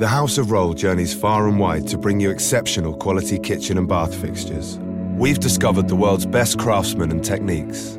[0.00, 3.86] The House of Roll journeys far and wide to bring you exceptional quality kitchen and
[3.86, 4.78] bath fixtures.
[5.18, 7.98] We've discovered the world's best craftsmen and techniques.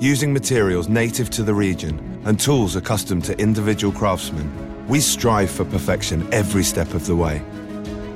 [0.00, 4.50] Using materials native to the region and tools accustomed to individual craftsmen,
[4.88, 7.40] we strive for perfection every step of the way.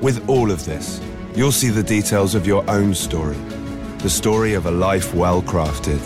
[0.01, 1.01] With all of this,
[1.37, 3.39] you'll see the details of your own story,
[3.99, 6.01] the story of a life well crafted.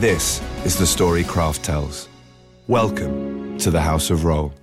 [0.00, 2.08] This is the story Craft tells.
[2.68, 4.54] Welcome to the House of Roll.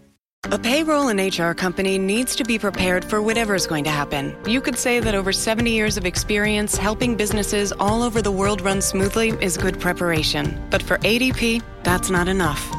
[0.46, 4.36] A payroll and HR company needs to be prepared for whatever is going to happen.
[4.48, 8.62] You could say that over 70 years of experience helping businesses all over the world
[8.62, 10.58] run smoothly is good preparation.
[10.70, 12.79] But for ADP, that's not enough.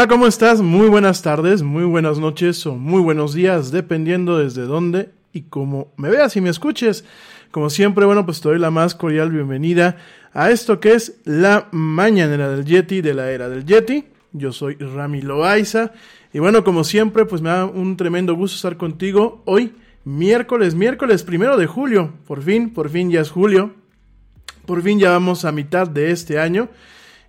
[0.00, 0.62] Hola, ¿cómo estás?
[0.62, 5.92] Muy buenas tardes, muy buenas noches o muy buenos días, dependiendo desde dónde y cómo
[5.98, 7.04] me veas y me escuches.
[7.50, 9.98] Como siempre, bueno, pues te doy la más cordial bienvenida
[10.32, 14.06] a esto que es la mañanera del Yeti, de la era del Yeti.
[14.32, 15.92] Yo soy Rami Loaiza
[16.32, 19.74] y bueno, como siempre, pues me da un tremendo gusto estar contigo hoy,
[20.06, 22.14] miércoles, miércoles primero de julio.
[22.26, 23.74] Por fin, por fin ya es julio.
[24.64, 26.70] Por fin ya vamos a mitad de este año.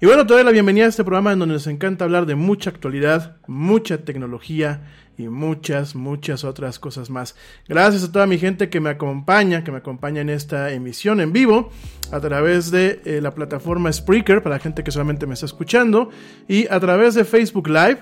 [0.03, 2.33] Y bueno, te doy la bienvenida a este programa en donde nos encanta hablar de
[2.33, 4.81] mucha actualidad, mucha tecnología
[5.15, 7.35] y muchas, muchas otras cosas más.
[7.69, 11.31] Gracias a toda mi gente que me acompaña, que me acompaña en esta emisión en
[11.31, 11.69] vivo
[12.11, 16.09] a través de eh, la plataforma Spreaker para la gente que solamente me está escuchando
[16.47, 17.99] y a través de Facebook Live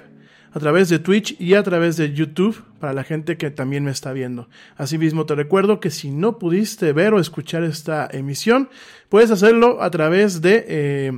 [0.53, 3.91] a través de Twitch y a través de YouTube para la gente que también me
[3.91, 4.49] está viendo.
[4.77, 8.69] Asimismo, te recuerdo que si no pudiste ver o escuchar esta emisión,
[9.09, 11.11] puedes hacerlo a través de eh,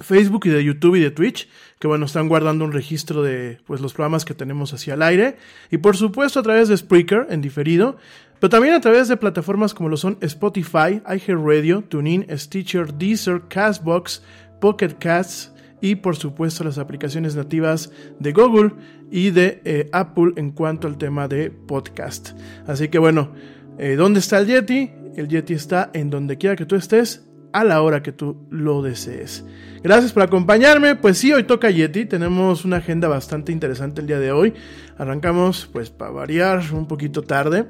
[0.00, 1.48] Facebook y de YouTube y de Twitch,
[1.78, 5.36] que bueno, están guardando un registro de pues los programas que tenemos hacia el aire
[5.70, 7.96] y por supuesto a través de Spreaker en diferido,
[8.40, 14.22] pero también a través de plataformas como lo son Spotify, iHeartRadio, TuneIn, Stitcher, Deezer, Castbox,
[14.60, 18.72] Pocket Casts y por supuesto las aplicaciones nativas de Google
[19.10, 22.30] y de eh, Apple en cuanto al tema de podcast.
[22.66, 23.32] Así que bueno,
[23.78, 24.90] eh, ¿dónde está el Yeti?
[25.16, 28.82] El Yeti está en donde quiera que tú estés a la hora que tú lo
[28.82, 29.44] desees.
[29.82, 30.94] Gracias por acompañarme.
[30.94, 32.04] Pues sí, hoy toca Yeti.
[32.04, 34.52] Tenemos una agenda bastante interesante el día de hoy.
[34.98, 37.66] Arrancamos, pues, para variar un poquito tarde.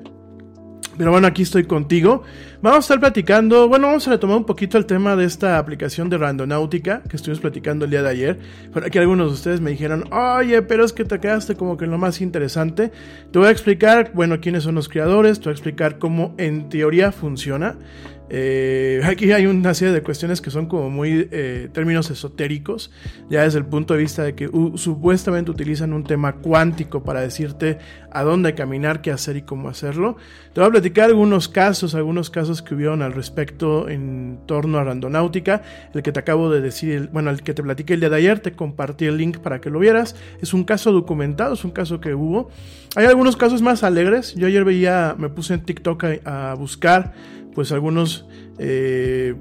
[0.98, 2.22] Pero bueno, aquí estoy contigo.
[2.62, 6.08] Vamos a estar platicando, bueno, vamos a retomar un poquito el tema de esta aplicación
[6.08, 8.38] de Randonáutica que estuvimos platicando el día de ayer.
[8.72, 11.86] Pero aquí algunos de ustedes me dijeron, oye, pero es que te quedaste como que
[11.86, 12.92] lo más interesante.
[13.30, 16.70] Te voy a explicar, bueno, quiénes son los creadores, te voy a explicar cómo en
[16.70, 17.76] teoría funciona.
[18.28, 22.90] Eh, aquí hay una serie de cuestiones que son como muy eh, términos esotéricos,
[23.30, 27.78] ya desde el punto de vista de que supuestamente utilizan un tema cuántico para decirte
[28.10, 30.16] a dónde caminar, qué hacer y cómo hacerlo.
[30.52, 34.84] Te voy a platicar algunos casos, algunos casos que hubieron al respecto en torno a
[34.84, 35.62] Randonáutica.
[35.94, 38.40] El que te acabo de decir, bueno, el que te platiqué el día de ayer,
[38.40, 40.16] te compartí el link para que lo vieras.
[40.40, 42.50] Es un caso documentado, es un caso que hubo.
[42.96, 44.34] Hay algunos casos más alegres.
[44.34, 47.12] Yo ayer veía, me puse en TikTok a buscar
[47.56, 48.26] pues algunos
[48.58, 49.34] eh,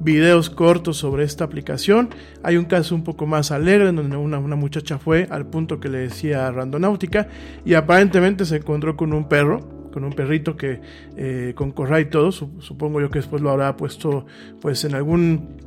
[0.00, 2.10] videos cortos sobre esta aplicación.
[2.42, 5.88] Hay un caso un poco más alegre en donde una, muchacha fue al punto que
[5.88, 7.28] le decía randonáutica
[7.64, 10.80] y aparentemente se encontró con un perro con un perrito que
[11.18, 14.24] eh, con correa y todo, supongo yo que después lo habrá puesto
[14.58, 15.58] pues en algún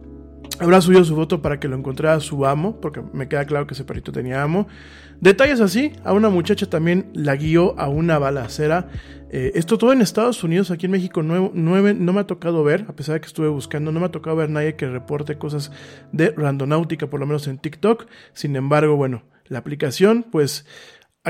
[0.60, 3.74] habrá subido su foto para que lo encontrara su amo, porque me queda claro que
[3.74, 4.68] ese perrito tenía amo.
[5.22, 8.90] Detalles así, a una muchacha también la guió a una balacera.
[9.30, 12.86] Eh, esto todo en Estados Unidos, aquí en México no, no, me ha tocado ver,
[12.88, 15.72] a pesar de que estuve buscando, no me ha tocado ver nadie que reporte cosas
[16.12, 18.08] de randonáutica, por lo menos en TikTok.
[18.34, 20.66] Sin embargo, bueno, la aplicación, pues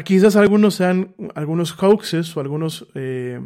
[0.03, 3.39] quizás algunos sean algunos hoaxes o algunos, eh,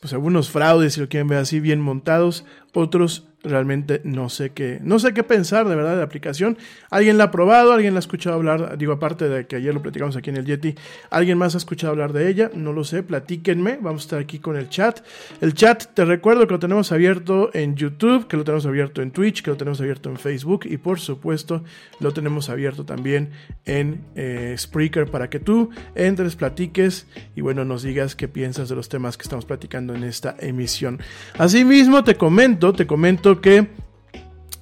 [0.00, 4.78] pues algunos fraudes, si lo quieren ver así, bien montados, otros realmente no sé qué,
[4.82, 6.58] no sé qué pensar de verdad de la aplicación.
[6.90, 7.72] ¿Alguien la ha probado?
[7.72, 8.76] ¿Alguien la ha escuchado hablar?
[8.76, 10.74] Digo, aparte de que ayer lo platicamos aquí en el Yeti,
[11.10, 12.50] ¿alguien más ha escuchado hablar de ella?
[12.54, 13.78] No lo sé, platíquenme.
[13.80, 15.00] Vamos a estar aquí con el chat.
[15.40, 19.10] El chat, te recuerdo que lo tenemos abierto en YouTube, que lo tenemos abierto en
[19.10, 21.64] Twitch, que lo tenemos abierto en Facebook y por supuesto
[22.00, 23.30] lo tenemos abierto también
[23.64, 28.76] en eh, Spreaker para que tú entres, platiques y bueno, nos digas qué piensas de
[28.76, 31.00] los temas que estamos platicando en esta emisión.
[31.38, 33.68] Asimismo, te comento, te comento que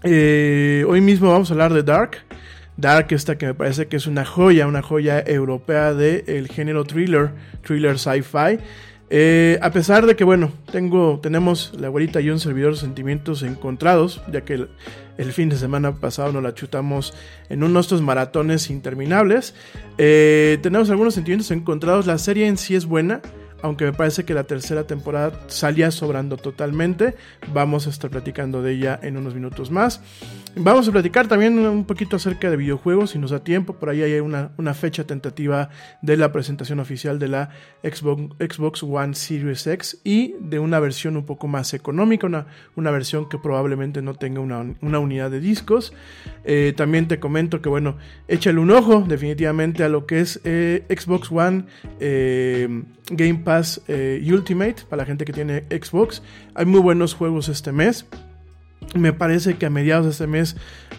[0.04, 2.18] eh, hoy mismo vamos a hablar de Dark.
[2.76, 7.32] Dark, esta que me parece que es una joya, una joya europea del género thriller,
[7.66, 8.60] thriller sci-fi.
[9.10, 13.42] Eh, a pesar de que, bueno, tengo, tenemos la abuelita y un servidor de sentimientos
[13.42, 14.68] encontrados, ya que
[15.16, 17.14] el, fin de semana pasado nos la chutamos
[17.48, 19.56] en uno de estos maratones interminables.
[19.98, 22.06] Eh, tenemos algunos sentimientos encontrados.
[22.06, 23.22] La serie en sí es buena
[23.62, 27.14] aunque me parece que la tercera temporada salía sobrando totalmente.
[27.52, 30.00] Vamos a estar platicando de ella en unos minutos más.
[30.54, 33.74] Vamos a platicar también un poquito acerca de videojuegos, si nos da tiempo.
[33.74, 35.70] Por ahí hay una, fecha tentativa
[36.02, 37.50] de la presentación oficial de la
[37.82, 42.46] Xbox, One Series X y de una versión un poco más económica, una,
[42.76, 45.92] una versión que probablemente no tenga una, unidad de discos.
[46.44, 47.96] Eh, también te comento que, bueno,
[48.26, 51.64] échale un ojo definitivamente a lo que es eh, Xbox One
[52.00, 56.22] eh, Game Pass Ultimate para la gente que tiene Xbox.
[56.54, 58.04] Hay muy buenos juegos este mes.
[58.94, 60.54] Me parece que a mediados de este mes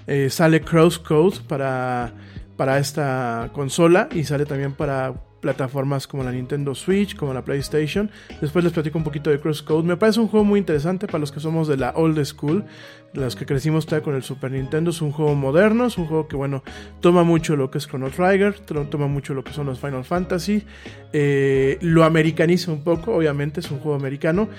[0.07, 2.11] eh, sale Crosscode para,
[2.57, 8.09] para esta consola y sale también para plataformas como la Nintendo Switch, como la PlayStation.
[8.41, 9.83] Después les platico un poquito de Crosscode.
[9.83, 12.65] Me parece un juego muy interesante para los que somos de la old school,
[13.13, 14.91] los que crecimos con el Super Nintendo.
[14.91, 16.63] Es un juego moderno, es un juego que, bueno,
[17.01, 20.63] toma mucho lo que es Chrono Trigger, toma mucho lo que son los Final Fantasy,
[21.13, 24.49] eh, lo americaniza un poco, obviamente, es un juego americano.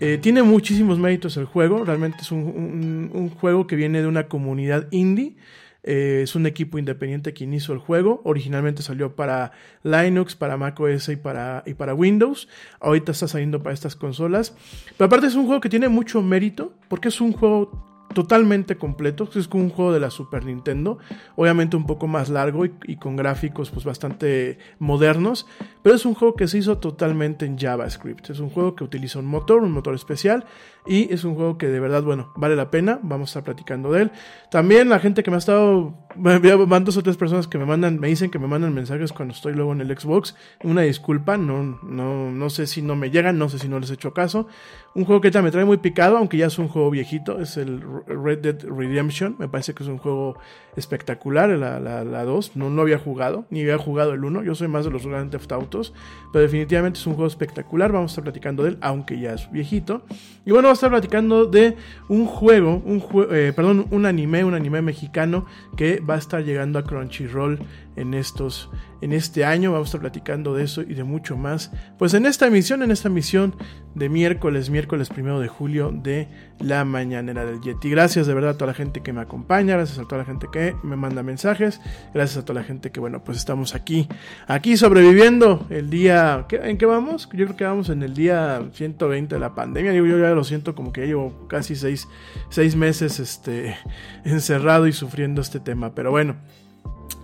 [0.00, 4.86] Eh, tiene muchísimos méritos el juego, realmente es un, juego que viene de una comunidad
[4.90, 5.34] indie.
[5.82, 8.20] Eh, es un equipo independiente quien hizo el juego.
[8.24, 12.48] Originalmente salió para Linux, para macOS y para, y para Windows.
[12.80, 14.54] Ahorita está saliendo para estas consolas.
[14.96, 19.28] Pero aparte es un juego que tiene mucho mérito porque es un juego totalmente completo.
[19.34, 20.98] Es como un juego de la Super Nintendo.
[21.36, 25.46] Obviamente un poco más largo y, con gráficos pues bastante modernos.
[25.82, 28.30] Pero es un juego que se hizo totalmente en JavaScript.
[28.30, 30.44] Es un juego que utiliza un motor, un motor especial.
[30.88, 32.98] Y es un juego que de verdad, bueno, vale la pena.
[33.02, 34.10] Vamos a estar platicando de él.
[34.50, 35.94] También la gente que me ha estado.
[36.16, 39.34] Van dos o tres personas que me mandan, me dicen que me mandan mensajes cuando
[39.34, 40.34] estoy luego en el Xbox.
[40.64, 43.90] Una disculpa, no, no, no sé si no me llegan, no sé si no les
[43.90, 44.48] he hecho caso.
[44.94, 47.38] Un juego que ya me trae muy picado, aunque ya es un juego viejito.
[47.38, 49.36] Es el Red Dead Redemption.
[49.38, 50.38] Me parece que es un juego
[50.74, 52.56] espectacular, la, la, 2.
[52.56, 54.42] No, no había jugado, ni había jugado el 1.
[54.42, 55.92] Yo soy más de los Grand Theft Autos.
[56.32, 57.92] Pero definitivamente es un juego espectacular.
[57.92, 60.02] Vamos a estar platicando de él, aunque ya es viejito.
[60.44, 61.76] Y bueno, estar platicando de
[62.08, 66.78] un juego, un eh, perdón, un anime, un anime mexicano que va a estar llegando
[66.78, 67.58] a Crunchyroll
[68.00, 69.70] en estos en este año.
[69.72, 71.70] Vamos a estar platicando de eso y de mucho más.
[71.98, 73.54] Pues en esta emisión, en esta emisión
[73.94, 76.28] de miércoles, miércoles primero de julio de
[76.58, 77.90] la mañanera del Yeti.
[77.90, 80.48] Gracias de verdad a toda la gente que me acompaña, gracias a toda la gente
[80.52, 81.80] que me manda mensajes,
[82.12, 84.08] gracias a toda la gente que, bueno, pues estamos aquí,
[84.48, 87.28] aquí sobreviviendo el día, ¿qué- ¿en qué vamos?
[87.32, 89.92] Yo creo que vamos en el día 120 de la pandemia.
[89.92, 92.08] Yo ya lo siento como que llevo casi seis,
[92.50, 93.76] seis meses este,
[94.24, 96.36] encerrado y sufriendo este tema, pero bueno.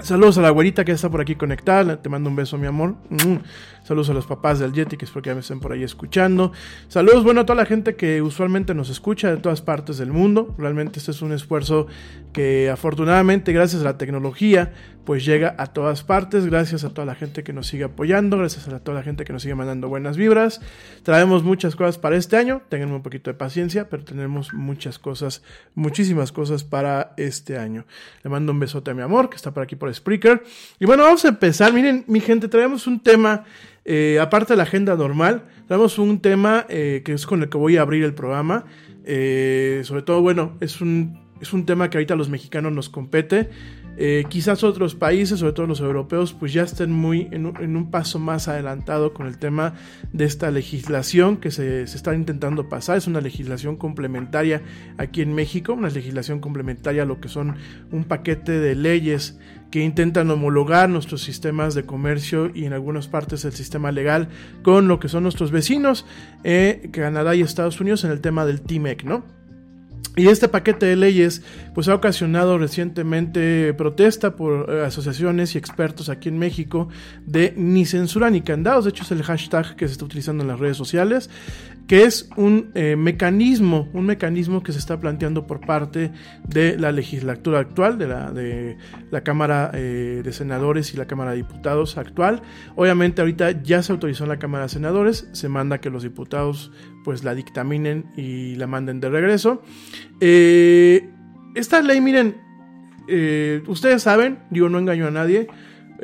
[0.01, 2.03] Saludos a la güerita que está por aquí conectada.
[2.03, 2.97] Te mando un beso, mi amor.
[3.85, 6.53] Saludos a los papás del Yeti, que espero que ya me estén por ahí escuchando.
[6.89, 10.55] Saludos, bueno, a toda la gente que usualmente nos escucha de todas partes del mundo.
[10.57, 11.87] Realmente este es un esfuerzo
[12.33, 14.73] que afortunadamente, gracias a la tecnología,
[15.05, 16.47] pues llega a todas partes.
[16.47, 18.39] Gracias a toda la gente que nos sigue apoyando.
[18.39, 20.63] Gracias a toda la gente que nos sigue mandando buenas vibras.
[21.03, 22.63] Traemos muchas cosas para este año.
[22.71, 25.43] Tengan un poquito de paciencia, pero tenemos muchas cosas,
[25.75, 27.85] muchísimas cosas para este año.
[28.23, 30.43] Le mando un besote a mi amor, que está por aquí por Spreaker.
[30.81, 31.73] Y bueno, vamos a empezar.
[31.73, 33.45] Miren, mi gente, traemos un tema,
[33.85, 37.59] eh, aparte de la agenda normal, traemos un tema eh, que es con el que
[37.59, 38.65] voy a abrir el programa.
[39.05, 42.89] Eh, sobre todo, bueno, es un, es un tema que ahorita a los mexicanos nos
[42.89, 43.51] compete.
[43.97, 48.19] Eh, quizás otros países, sobre todo los europeos, pues ya estén muy en un, paso
[48.19, 49.75] más adelantado con el tema
[50.13, 52.97] de esta legislación que se, se, está intentando pasar.
[52.97, 54.63] Es una legislación complementaria
[54.99, 57.57] aquí en México, una legislación complementaria a lo que son
[57.93, 59.39] un paquete de leyes
[59.75, 64.29] que intentan homologar nuestros sistemas de comercio y en algunas partes el sistema legal
[64.63, 66.07] con lo que son nuestros vecinos,
[66.45, 69.25] eh, Canadá y Estados Unidos en el tema del TIMEC, ¿no?
[70.17, 71.43] Y este paquete de leyes
[71.75, 76.89] pues ha ocasionado recientemente protesta por eh, asociaciones y expertos aquí en México
[77.27, 78.85] de ni censura ni candados.
[78.85, 81.31] De hecho es el hashtag que se está utilizando en las redes sociales,
[81.87, 86.13] que es un eh, mecanismo, un mecanismo que se está planteando por parte
[86.49, 88.79] de la legislatura actual, de la, de
[89.11, 92.43] la Cámara eh, de Senadores y la Cámara de Diputados actual.
[92.75, 96.73] Obviamente ahorita ya se autorizó en la Cámara de Senadores, se manda que los diputados
[97.05, 99.63] pues la dictaminen y la manden de regreso.
[100.21, 101.11] Eh,
[101.55, 102.37] esta ley, miren,
[103.67, 105.49] ustedes saben, digo, no engaño a nadie.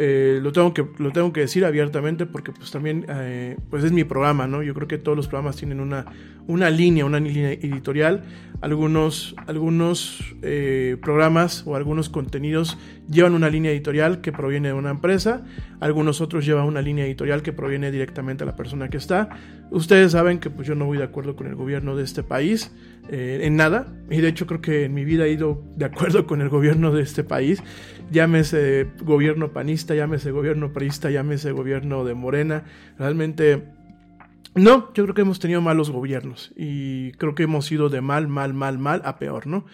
[0.03, 3.93] Eh, lo, tengo que, lo tengo que decir abiertamente porque pues también eh, pues es
[3.93, 4.63] mi programa, ¿no?
[4.63, 6.07] Yo creo que todos los programas tienen una,
[6.47, 8.25] una línea, una línea editorial.
[8.63, 12.79] Algunos, algunos eh, programas o algunos contenidos
[13.11, 15.45] llevan una línea editorial que proviene de una empresa,
[15.81, 19.29] algunos otros llevan una línea editorial que proviene directamente a la persona que está.
[19.71, 22.73] Ustedes saben que pues yo no voy de acuerdo con el gobierno de este país
[23.09, 26.27] eh, en nada, y de hecho creo que en mi vida he ido de acuerdo
[26.27, 27.63] con el gobierno de este país,
[28.11, 32.65] llámese gobierno panista, llámese gobierno priista, llámese gobierno de Morena,
[32.99, 33.65] realmente...
[34.57, 36.53] No, yo creo que hemos tenido malos gobiernos.
[36.57, 39.65] Y creo que hemos ido de mal, mal, mal, mal a peor, ¿no?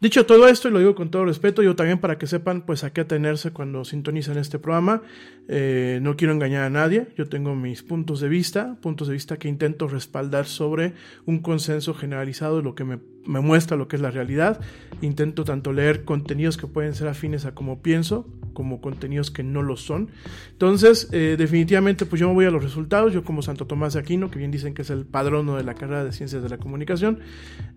[0.00, 2.84] Dicho todo esto, y lo digo con todo respeto, yo también para que sepan pues
[2.84, 5.02] a qué atenerse cuando sintonizan este programa,
[5.48, 9.38] eh, no quiero engañar a nadie, yo tengo mis puntos de vista, puntos de vista
[9.38, 10.92] que intento respaldar sobre
[11.26, 14.58] un consenso generalizado de lo que me, me muestra lo que es la realidad,
[15.02, 19.62] intento tanto leer contenidos que pueden ser afines a como pienso, como contenidos que no
[19.62, 20.08] lo son.
[20.50, 23.12] Entonces, eh, definitivamente, pues yo me voy a los resultados.
[23.12, 25.74] Yo como Santo Tomás de Aquino, que bien dicen que es el padrono de la
[25.74, 27.20] carrera de Ciencias de la Comunicación,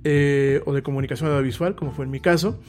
[0.06, 2.62] eh, o de Comunicación Audiovisual, como fue en mi caso.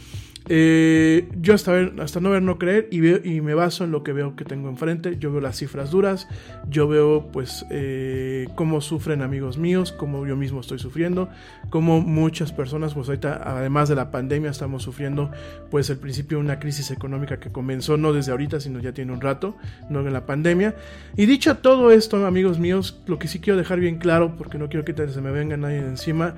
[0.48, 4.02] Eh, yo hasta, ver, no ver, no creer, y, veo, y me baso en lo
[4.02, 5.16] que veo que tengo enfrente.
[5.18, 6.28] Yo veo las cifras duras,
[6.68, 11.28] yo veo pues eh, cómo sufren amigos míos, cómo yo mismo estoy sufriendo,
[11.70, 15.30] cómo muchas personas, pues ahorita, además de la pandemia, estamos sufriendo
[15.70, 19.12] pues el principio de una crisis económica que comenzó no desde ahorita, sino ya tiene
[19.12, 19.56] un rato,
[19.88, 20.74] no en la pandemia.
[21.16, 24.68] Y dicho todo esto, amigos míos, lo que sí quiero dejar bien claro, porque no
[24.68, 26.34] quiero que se me venga nadie de encima,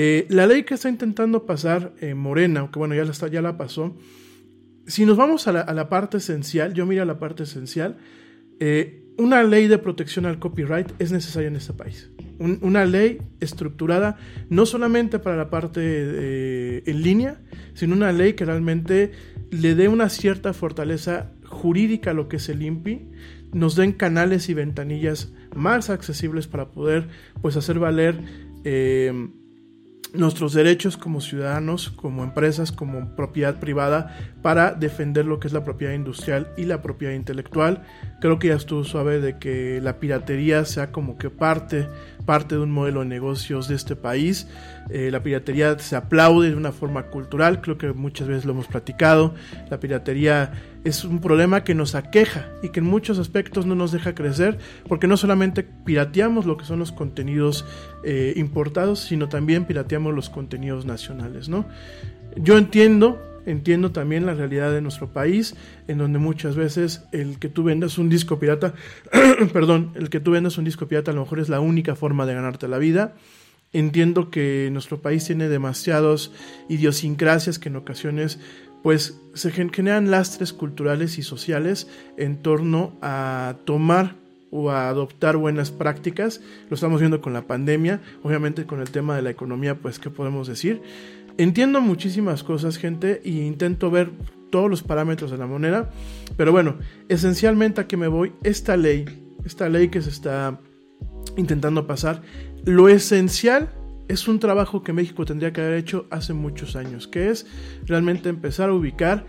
[0.00, 3.56] eh, la ley que está intentando pasar Morena, aunque bueno, ya la, está, ya la
[3.56, 3.96] pasó,
[4.88, 7.98] si nos vamos a la, parte esencial, yo miro a la parte esencial,
[8.58, 12.10] eh, una ley de protección al copyright es necesaria en este país.
[12.38, 14.16] Un, una ley estructurada
[14.48, 17.40] no solamente para la parte eh, en línea,
[17.74, 19.12] sino una ley que realmente
[19.50, 23.10] le dé una cierta fortaleza jurídica a lo que es el INPI,
[23.52, 27.08] nos den canales y ventanillas más accesibles para poder
[27.42, 28.22] pues hacer valer
[30.14, 35.64] nuestros derechos como ciudadanos, como empresas, como propiedad privada, para defender lo que es la
[35.64, 37.82] propiedad industrial y la propiedad intelectual.
[38.20, 41.88] Creo que ya estuvo suave de que la piratería sea como que parte,
[42.24, 44.46] parte de un modelo de negocios de este país.
[44.90, 48.66] Eh, la piratería se aplaude de una forma cultural, creo que muchas veces lo hemos
[48.66, 49.34] platicado.
[49.70, 50.52] La piratería
[50.84, 54.58] es un problema que nos aqueja y que en muchos aspectos no nos deja crecer,
[54.86, 57.64] porque no solamente pirateamos lo que son los contenidos
[58.04, 61.66] eh, importados, sino también pirateamos los contenidos nacionales, ¿no?
[62.36, 65.54] Yo entiendo entiendo también la realidad de nuestro país,
[65.88, 68.74] en donde muchas veces el que tú vendas un disco pirata,
[69.52, 72.26] perdón, el que tú vendas un disco pirata a lo mejor es la única forma
[72.26, 73.14] de ganarte la vida.
[73.72, 76.32] Entiendo que nuestro país tiene demasiados
[76.68, 78.38] idiosincrasias que en ocasiones
[78.82, 84.14] pues se generan lastres culturales y sociales en torno a tomar
[84.50, 86.40] o a adoptar buenas prácticas.
[86.70, 90.10] Lo estamos viendo con la pandemia, obviamente con el tema de la economía, pues qué
[90.10, 90.80] podemos decir.
[91.38, 94.10] Entiendo muchísimas cosas, gente, y intento ver
[94.50, 95.90] todos los parámetros de la moneda,
[96.36, 96.78] pero bueno,
[97.08, 99.04] esencialmente a que me voy, esta ley,
[99.44, 100.58] esta ley que se está
[101.36, 102.22] intentando pasar,
[102.64, 103.68] lo esencial
[104.08, 107.46] es un trabajo que México tendría que haber hecho hace muchos años, que es
[107.84, 109.24] realmente empezar a ubicar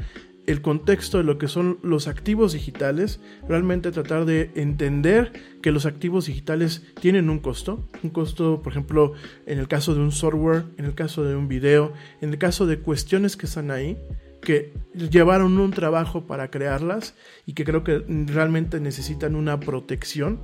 [0.50, 5.86] el contexto de lo que son los activos digitales, realmente tratar de entender que los
[5.86, 9.14] activos digitales tienen un costo, un costo, por ejemplo,
[9.46, 12.66] en el caso de un software, en el caso de un video, en el caso
[12.66, 13.96] de cuestiones que están ahí,
[14.42, 17.14] que llevaron un trabajo para crearlas
[17.46, 20.40] y que creo que realmente necesitan una protección.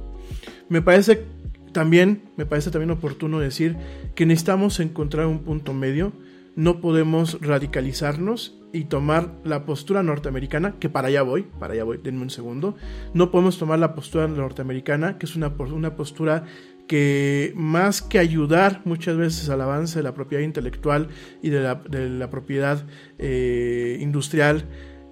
[0.70, 1.24] Me parece
[1.72, 3.76] también, me parece también oportuno decir
[4.14, 6.14] que necesitamos encontrar un punto medio,
[6.56, 11.98] no podemos radicalizarnos y tomar la postura norteamericana, que para allá voy, para allá voy,
[11.98, 12.76] denme un segundo.
[13.14, 16.44] No podemos tomar la postura norteamericana, que es una, una postura
[16.88, 21.10] que más que ayudar muchas veces al avance de la propiedad intelectual
[21.42, 22.86] y de la, propiedad
[23.18, 24.66] eh, industrial,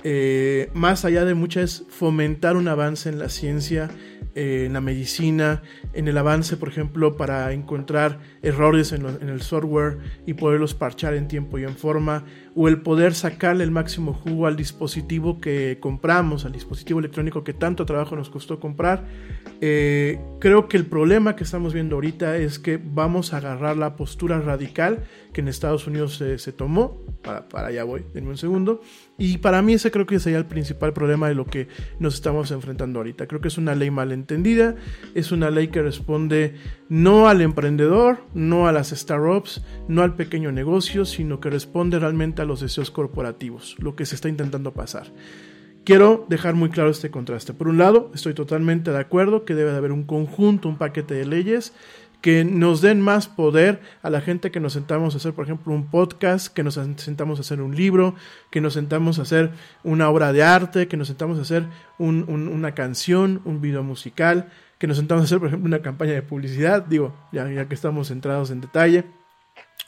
[0.03, 3.89] eh, más allá de muchas fomentar un avance en la ciencia,
[4.35, 5.61] eh, en la medicina,
[5.93, 11.27] en el avance, por ejemplo, para encontrar errores en, el software y poderlos parchar en
[11.27, 16.45] tiempo y en forma, o el poder sacarle el máximo jugo al dispositivo que compramos,
[16.45, 19.05] al dispositivo electrónico que tanto trabajo nos costó comprar.
[19.61, 23.95] Eh, creo que el problema que estamos viendo ahorita es que vamos a agarrar la
[23.95, 28.81] postura radical que en Estados Unidos se, tomó, para, para allá voy, denme un segundo,
[29.25, 32.51] y para mí ese creo que sería el principal problema de lo que nos estamos
[32.51, 33.25] enfrentando ahorita.
[33.25, 34.75] Creo que es una ley mal entendida,
[35.15, 36.55] es una ley que responde
[36.89, 42.41] no al emprendedor, no a las startups, no al pequeño negocio, sino que responde realmente
[42.41, 45.13] a los deseos corporativos, lo que se está intentando pasar.
[45.85, 47.53] Quiero dejar muy claro este contraste.
[47.53, 51.13] Por un lado, estoy totalmente de acuerdo que debe de haber un conjunto, un paquete
[51.13, 51.73] de leyes
[52.23, 55.73] que nos den más poder a la gente que nos sentamos a hacer, por ejemplo,
[55.73, 58.15] un podcast, que nos sentamos a hacer un libro,
[58.49, 59.51] que nos sentamos a hacer
[59.83, 61.65] una obra de arte, que nos sentamos a hacer
[61.97, 66.21] una canción, un video musical, que nos sentamos a hacer, por ejemplo, una campaña de
[66.21, 69.03] publicidad, digo, ya, ya que estamos centrados en detalle,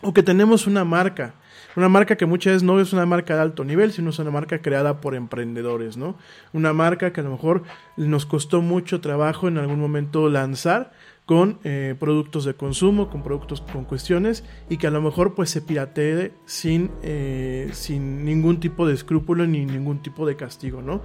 [0.02, 1.36] o que tenemos una marca,
[1.78, 4.30] una marca que muchas veces no es una marca de alto nivel, sino es una
[4.30, 6.18] marca creada por emprendedores, ¿no?
[6.52, 7.64] Una marca que a lo mejor
[7.96, 10.92] nos costó mucho trabajo en algún momento lanzar,
[11.26, 15.50] con eh, productos de consumo, con productos con cuestiones y que a lo mejor pues
[15.50, 21.02] se piratee sin, eh, sin ningún tipo de escrúpulo ni ningún tipo de castigo, ¿no?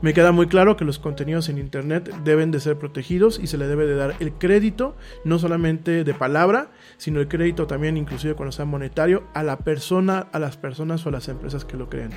[0.00, 3.58] Me queda muy claro que los contenidos en internet deben de ser protegidos y se
[3.58, 8.34] le debe de dar el crédito, no solamente de palabra, sino el crédito también inclusive
[8.34, 11.90] cuando sea monetario a la persona, a las personas o a las empresas que lo
[11.90, 12.12] crean.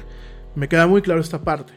[0.54, 1.74] Me queda muy claro esta parte.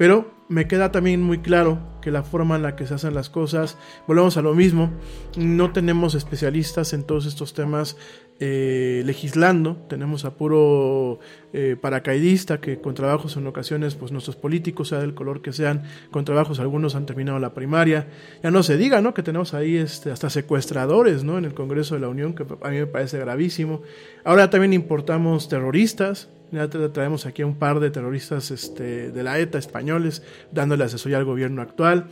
[0.00, 3.28] Pero me queda también muy claro que la forma en la que se hacen las
[3.28, 4.90] cosas, volvemos a lo mismo,
[5.36, 7.98] no tenemos especialistas en todos estos temas
[8.38, 11.18] eh, legislando, tenemos a puro
[11.52, 15.82] eh, paracaidista que con trabajos en ocasiones, pues nuestros políticos, sea del color que sean,
[16.10, 18.06] con trabajos algunos han terminado la primaria,
[18.42, 19.14] ya no se diga, ¿no?
[19.14, 21.38] Que tenemos ahí este, hasta secuestradores, ¿no?
[21.38, 23.82] En el Congreso de la Unión, que a mí me parece gravísimo.
[24.24, 29.38] Ahora también importamos terroristas, ya traemos aquí a un par de terroristas este, de la
[29.38, 32.08] ETA españoles dándole asesoría al gobierno actual.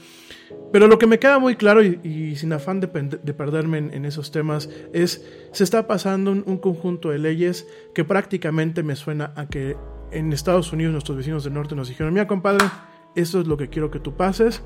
[0.72, 4.70] Pero lo que me queda muy claro y, sin afán de, perderme en, esos temas
[4.92, 9.76] es, se está pasando un, conjunto de leyes que prácticamente me suena a que
[10.10, 12.66] en Estados Unidos nuestros vecinos del norte nos dijeron, mira compadre,
[13.14, 14.62] esto es lo que quiero que tú pases.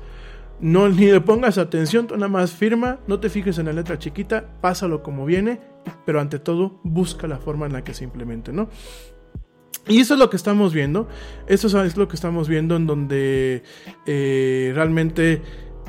[0.59, 3.97] No, ni le pongas atención, tú nada más firma, no te fijes en la letra
[3.97, 5.59] chiquita, pásalo como viene,
[6.05, 8.69] pero ante todo busca la forma en la que se implemente, ¿no?
[9.87, 11.09] Y eso es lo que estamos viendo.
[11.47, 13.63] Eso es lo que estamos viendo en donde
[14.05, 15.41] eh, realmente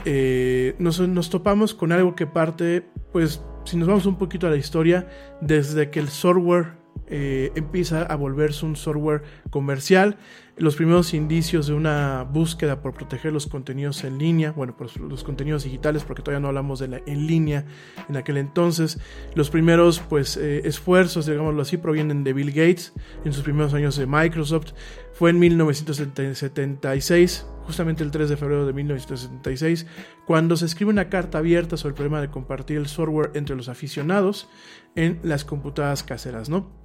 [0.04, 4.50] eh, nos, nos, topamos con algo que parte, pues, si nos vamos un poquito a
[4.50, 5.08] la historia,
[5.40, 10.16] desde que el software eh, empieza a volverse un software comercial.
[10.56, 15.24] Los primeros indicios de una búsqueda por proteger los contenidos en línea, bueno, pues los
[15.24, 17.66] contenidos digitales, porque todavía no hablamos de la en línea
[18.08, 19.00] en aquel entonces.
[19.34, 22.92] Los primeros, pues, eh, esfuerzos, digámoslo así, provienen de Bill Gates
[23.24, 24.74] en sus primeros años de Microsoft.
[25.12, 29.86] Fue en 1976, justamente el 3 de febrero de 1976,
[30.24, 33.68] cuando se escribe una carta abierta sobre el problema de compartir el software entre los
[33.68, 34.48] aficionados
[34.94, 36.83] en las computadoras caseras, ¿no?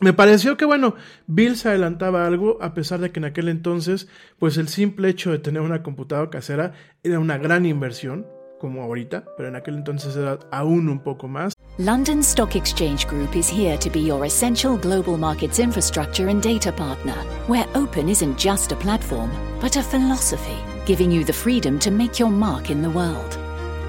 [0.00, 0.94] Me pareció que, bueno,
[1.26, 5.30] Bill se adelantaba algo, a pesar de que en aquel entonces, pues el simple hecho
[5.30, 6.72] de tener una computadora casera
[7.02, 8.26] era una gran inversión,
[8.60, 11.54] como ahorita, pero en aquel entonces era aún un poco más.
[11.78, 16.72] London Stock Exchange Group is here to be your essential global markets infrastructure and data
[16.72, 17.16] partner,
[17.48, 22.18] where open isn't just a platform, but a philosophy, giving you the freedom to make
[22.18, 23.38] your mark in the world.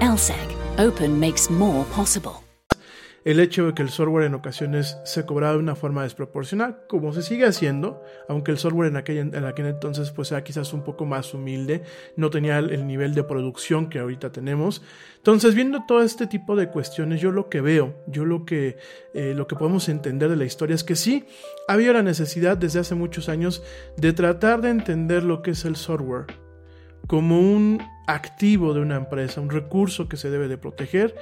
[0.00, 2.42] LSEG, open makes more possible
[3.24, 7.12] el hecho de que el software en ocasiones se cobraba de una forma desproporcional, como
[7.12, 10.82] se sigue haciendo, aunque el software en aquel, en aquel entonces pues era quizás un
[10.82, 11.82] poco más humilde,
[12.16, 14.82] no tenía el, nivel de producción que ahorita tenemos.
[15.16, 18.78] Entonces, viendo todo este tipo de cuestiones, yo lo que veo, yo lo que,
[19.14, 21.26] eh, lo que podemos entender de la historia es que sí,
[21.66, 23.62] había la necesidad desde hace muchos años
[23.96, 26.26] de tratar de entender lo que es el software
[27.08, 31.14] como un activo de una empresa, un recurso que se debe de proteger,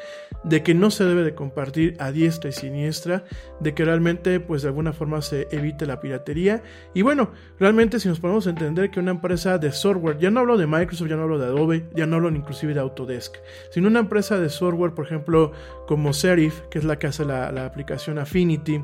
[0.45, 3.25] de que no se debe de compartir a diestra y siniestra,
[3.61, 6.63] de que realmente pues de alguna forma se evite la piratería.
[6.95, 10.57] Y bueno, realmente si nos podemos entender que una empresa de software, ya no hablo
[10.57, 13.35] de Microsoft, ya no hablo de Adobe, ya no hablo inclusive de Autodesk,
[13.71, 15.53] sino una empresa de software, por ejemplo,
[15.89, 18.81] como Serif, que es la que hace la, la aplicación Affinity,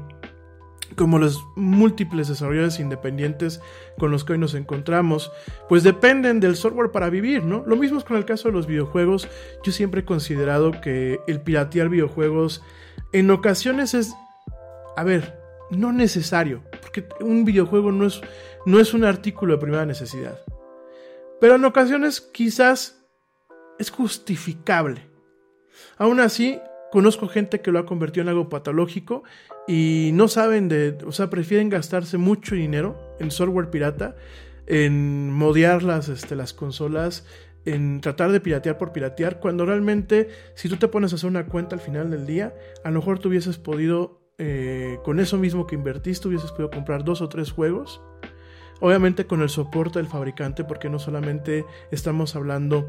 [0.96, 3.60] como los múltiples desarrolladores independientes
[3.98, 5.32] con los que hoy nos encontramos,
[5.68, 7.62] pues dependen del software para vivir, ¿no?
[7.66, 9.28] Lo mismo es con el caso de los videojuegos.
[9.62, 12.62] Yo siempre he considerado que el piratear videojuegos
[13.12, 14.14] en ocasiones es,
[14.96, 15.38] a ver,
[15.70, 18.20] no necesario, porque un videojuego no es,
[18.66, 20.38] no es un artículo de primera necesidad.
[21.40, 23.04] Pero en ocasiones quizás
[23.78, 25.08] es justificable.
[25.98, 26.60] Aún así,
[26.92, 29.24] conozco gente que lo ha convertido en algo patológico
[29.66, 34.16] y no saben de, o sea, prefieren gastarse mucho dinero en software pirata,
[34.66, 37.26] en modear las, este, las consolas,
[37.64, 41.46] en tratar de piratear por piratear, cuando realmente si tú te pones a hacer una
[41.46, 45.66] cuenta al final del día, a lo mejor tú hubieses podido, eh, con eso mismo
[45.66, 48.00] que invertiste, hubieses podido comprar dos o tres juegos.
[48.80, 52.88] Obviamente con el soporte del fabricante, porque no solamente estamos hablando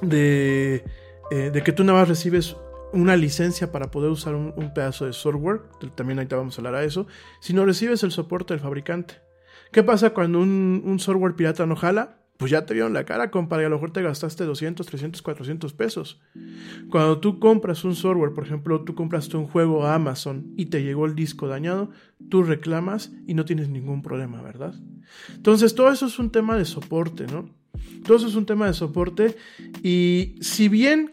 [0.00, 0.84] de,
[1.32, 2.56] eh, de que tú nada más recibes
[2.92, 5.62] una licencia para poder usar un, pedazo de software,
[5.94, 7.06] también ahorita vamos a hablar a eso,
[7.40, 9.14] si no recibes el soporte del fabricante.
[9.72, 12.16] ¿Qué pasa cuando un, software pirata no jala?
[12.36, 15.74] Pues ya te vieron la cara, compadre, a lo mejor te gastaste 200, 300, 400
[15.74, 16.22] pesos.
[16.90, 20.82] Cuando tú compras un software, por ejemplo, tú compraste un juego a Amazon y te
[20.82, 21.90] llegó el disco dañado,
[22.30, 24.74] tú reclamas y no tienes ningún problema, ¿verdad?
[25.34, 27.50] Entonces, todo eso es un tema de soporte, ¿no?
[28.04, 29.36] Todo eso es un tema de soporte
[29.82, 31.10] y si bien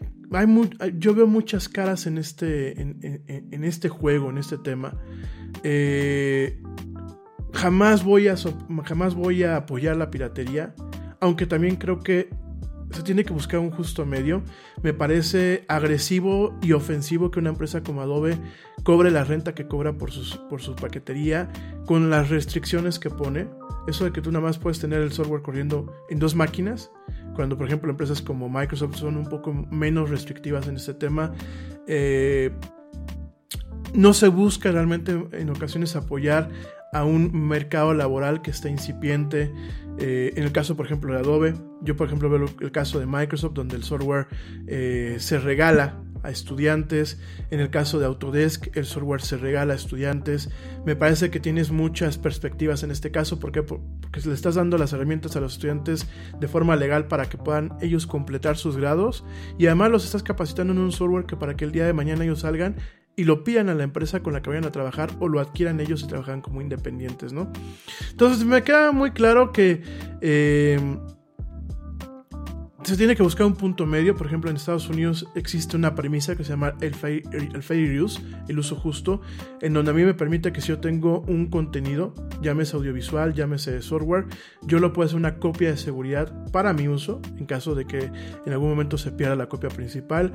[0.98, 4.94] yo veo muchas caras en este, en, este juego, en este tema.
[5.62, 6.60] Eh,
[7.52, 8.34] jamás, voy a,
[8.84, 10.74] jamás voy a apoyar la piratería,
[11.20, 12.28] aunque también creo que
[12.90, 14.42] se tiene que buscar un justo medio.
[14.82, 18.38] Me parece agresivo y ofensivo que una empresa como Adobe
[18.88, 21.50] cobre la renta que cobra por, sus, por su paquetería
[21.84, 23.46] con las restricciones que pone.
[23.86, 26.90] Eso de que tú nada más puedes tener el software corriendo en dos máquinas
[27.34, 31.34] cuando por ejemplo empresas como Microsoft son un poco menos restrictivas en este tema,
[31.86, 32.50] eh,
[33.92, 36.48] no se busca realmente en ocasiones apoyar
[36.94, 39.52] a un mercado laboral que está incipiente.
[39.98, 43.04] Eh, en el caso, por ejemplo, de Adobe, yo por ejemplo veo el caso de
[43.04, 44.28] Microsoft, donde el software
[44.66, 47.20] eh, se regala a estudiantes.
[47.50, 50.50] En el caso de Autodesk, el software se regala a estudiantes.
[50.84, 53.38] Me parece que tienes muchas perspectivas en este caso.
[53.38, 56.06] ¿Por Porque le estás dando las herramientas a los estudiantes
[56.38, 59.24] de forma legal para que puedan ellos completar sus grados.
[59.58, 62.24] Y además los estás capacitando en un software que para que el día de mañana
[62.24, 62.76] ellos salgan
[63.18, 65.80] y lo pidan a la empresa con la que vayan a trabajar o lo adquieran
[65.80, 67.52] ellos y trabajan como independientes, ¿no?
[68.12, 69.82] Entonces me queda muy claro que...
[70.20, 70.78] Eh,
[72.84, 74.14] se tiene que buscar un punto medio.
[74.16, 78.58] Por ejemplo, en Estados Unidos existe una premisa que se llama el fair, use, el
[78.58, 79.20] uso justo,
[79.60, 83.82] en donde a mí me permite que si yo tengo un contenido, llámese audiovisual, llámese
[83.82, 84.26] software,
[84.62, 88.10] yo lo puedo hacer una copia de seguridad para mi uso, en caso de que
[88.46, 90.32] en algún momento se pierda la copia principal.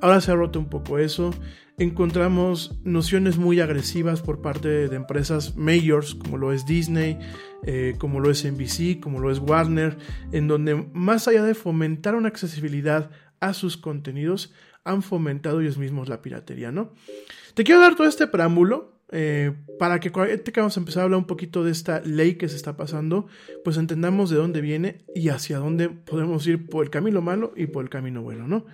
[0.00, 1.30] Ahora se ha roto un poco eso.
[1.78, 7.18] Encontramos nociones muy agresivas por parte de empresas mayors, como lo es Disney,
[7.66, 9.96] eh, como lo es NBC, como lo es Warner,
[10.32, 14.52] en donde más allá de fomentar una accesibilidad a sus contenidos,
[14.84, 16.92] han fomentado ellos mismos la piratería, ¿no?
[17.54, 21.04] Te quiero dar todo este preámbulo eh, para que cuando que vamos a empezar a
[21.04, 23.26] hablar un poquito de esta ley que se está pasando,
[23.62, 27.66] pues entendamos de dónde viene y hacia dónde podemos ir por el camino malo y
[27.66, 28.66] por el camino bueno, ¿no?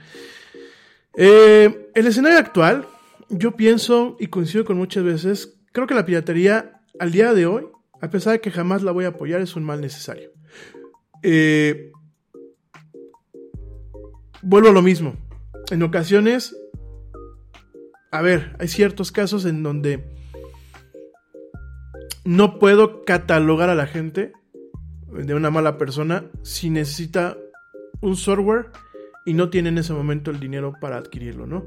[1.15, 2.87] Eh, el escenario actual,
[3.29, 7.67] yo pienso y coincido con muchas veces, creo que la piratería al día de hoy,
[8.01, 10.31] a pesar de que jamás la voy a apoyar, es un mal necesario.
[11.23, 11.93] Eh,
[14.43, 15.15] vuelvo a lo mismo.
[15.71, 16.57] En ocasiones,
[18.11, 20.05] a ver, hay ciertos casos en donde
[22.25, 24.33] no puedo catalogar a la gente
[25.09, 27.37] de una mala persona si necesita
[28.01, 28.71] un software
[29.27, 31.67] y no tiene en ese momento el dinero para adquirirlo, ¿no?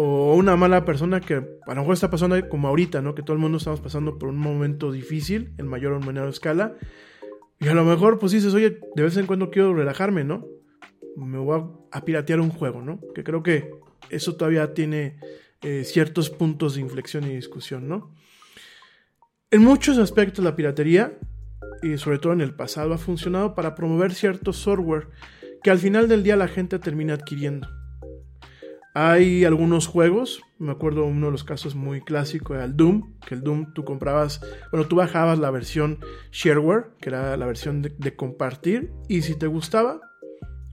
[0.00, 3.16] O una mala persona que a lo mejor está pasando como ahorita, ¿no?
[3.16, 6.76] Que todo el mundo estamos pasando por un momento difícil en mayor o menor escala.
[7.58, 10.46] Y a lo mejor pues dices, oye, de vez en cuando quiero relajarme, ¿no?
[11.16, 13.00] Me voy a piratear un juego, ¿no?
[13.12, 13.72] Que creo que
[14.08, 15.18] eso todavía tiene
[15.62, 18.14] eh, ciertos puntos de inflexión y discusión, ¿no?
[19.50, 21.18] En muchos aspectos la piratería,
[21.82, 25.08] y sobre todo en el pasado, ha funcionado para promover cierto software
[25.64, 27.66] que al final del día la gente termina adquiriendo.
[28.94, 33.34] Hay algunos juegos, me acuerdo uno de los casos muy clásicos era el Doom, que
[33.34, 34.40] el Doom tú comprabas,
[34.72, 35.98] bueno, tú bajabas la versión
[36.32, 40.00] shareware, que era la versión de, compartir, y si te gustaba,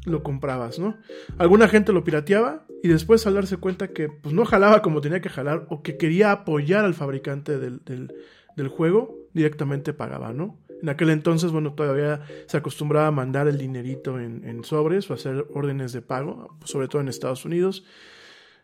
[0.06, 0.98] lo comprabas, ¿no?
[1.38, 5.22] Alguna gente lo pirateaba y después al darse cuenta que pues, no jalaba como tenía
[5.22, 10.58] que jalar o que quería apoyar al fabricante del, del, juego, directamente pagaba, ¿no?
[10.82, 15.46] En aquel entonces, bueno, todavía se acostumbraba a mandar el dinerito en, sobres o hacer
[15.54, 17.86] órdenes de pago, sobre todo en Estados Unidos.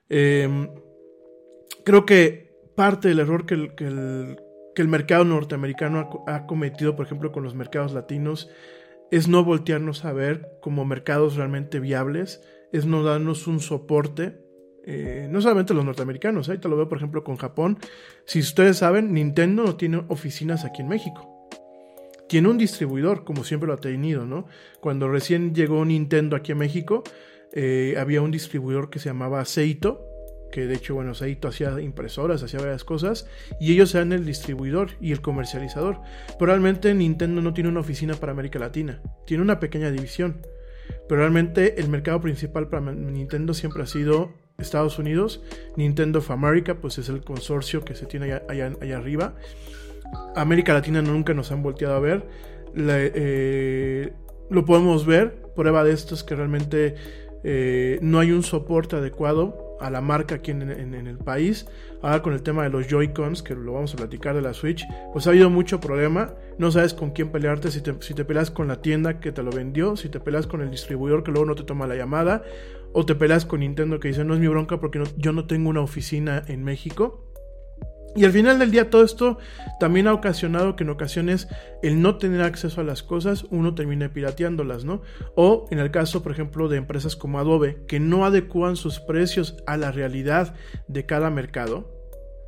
[0.09, 0.69] Em,
[1.85, 7.31] creo que parte del error que el, que el, mercado norteamericano ha, cometido, por ejemplo,
[7.31, 8.49] con los mercados latinos,
[9.09, 14.39] es no voltearnos a ver como mercados realmente viables, es no darnos un soporte.
[14.83, 17.77] Eh, no solamente los norteamericanos, ahí te lo veo por ejemplo con Japón.
[18.25, 21.30] Si ustedes saben, Nintendo no tiene oficinas aquí en México.
[22.31, 24.47] Tiene un distribuidor, como siempre lo ha tenido, ¿no?
[24.79, 27.03] Cuando recién llegó Nintendo aquí a México,
[27.51, 30.07] eh, había un distribuidor que se llamaba Seito,
[30.49, 33.27] que de hecho, bueno, Saito hacía impresoras, hacía varias cosas,
[33.59, 35.99] y ellos eran el distribuidor y el comercializador.
[36.39, 40.39] Pero realmente Nintendo no tiene una oficina para América Latina, tiene una pequeña división.
[41.09, 45.43] Pero realmente el mercado principal para Nintendo siempre ha sido Estados Unidos.
[45.75, 49.35] Nintendo of America, pues es el consorcio que se tiene allá, arriba.
[50.35, 52.27] América Latina nunca nos han volteado a ver.
[52.75, 54.13] Eh,
[54.49, 55.41] lo podemos ver.
[55.55, 56.95] Prueba de esto es que realmente
[57.43, 61.65] eh, no hay un soporte adecuado a la marca aquí en, el país.
[62.01, 64.85] Ahora con el tema de los Joy-Cons, que lo vamos a platicar de la Switch,
[65.11, 66.35] pues ha habido mucho problema.
[66.57, 69.41] No sabes con quién pelearte, si te, si te peleas con la tienda que te
[69.43, 72.43] lo vendió, si te peleas con el distribuidor que luego no te toma la llamada,
[72.93, 75.69] o te peleas con Nintendo que dice no es mi bronca porque yo no tengo
[75.69, 77.30] una oficina en México.
[78.15, 79.37] Y al final del día todo esto
[79.79, 81.47] también ha ocasionado que en ocasiones
[81.81, 85.01] el no tener acceso a las cosas uno termine pirateándolas, ¿no?
[85.35, 89.55] O en el caso, por ejemplo, de empresas como Adobe que no adecúan sus precios
[89.65, 90.55] a la realidad
[90.87, 92.00] de cada mercado,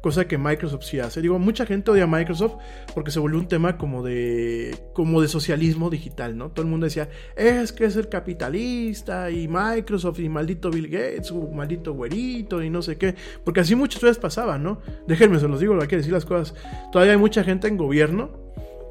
[0.04, 1.22] cosa que Microsoft sí hace.
[1.22, 2.56] Digo, mucha gente odia a Microsoft
[2.94, 6.52] porque se volvió un tema como de como de socialismo digital, ¿no?
[6.52, 11.28] Todo el mundo decía, es que es el capitalista y Microsoft y maldito Bill Gates,
[11.28, 14.82] su maldito güerito y no sé qué, porque así muchas veces pasaba, ¿no?
[15.08, 16.54] Déjenme, se los digo, hay que decir las cosas.
[16.92, 18.44] Todavía hay mucha gente en gobierno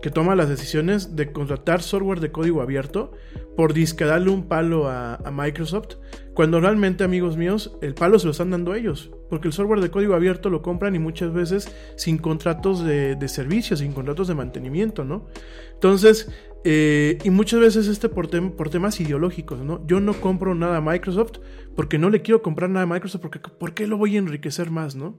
[0.02, 3.12] que toma las decisiones de contratar software de código abierto
[3.56, 5.96] por disque un palo a, Microsoft,
[6.34, 9.90] cuando realmente, amigos míos, el palo se lo están dando ellos, porque el software de
[9.90, 14.34] código abierto lo compran y muchas veces sin contratos de, de servicios, sin contratos de
[14.34, 15.26] mantenimiento, ¿no?
[15.74, 16.30] Entonces,
[16.64, 19.84] eh, y muchas veces este por, por, temas ideológicos, ¿no?
[19.86, 21.40] Yo no compro nada a Microsoft
[21.74, 24.70] porque no le quiero comprar nada a Microsoft porque ¿por qué lo voy a enriquecer
[24.70, 25.18] más, no?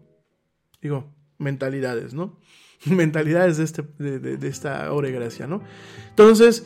[0.82, 2.40] Digo, mentalidades, ¿no?
[2.86, 5.62] mentalidades de, este, de, esta obra gracia, ¿no?
[6.10, 6.66] Entonces,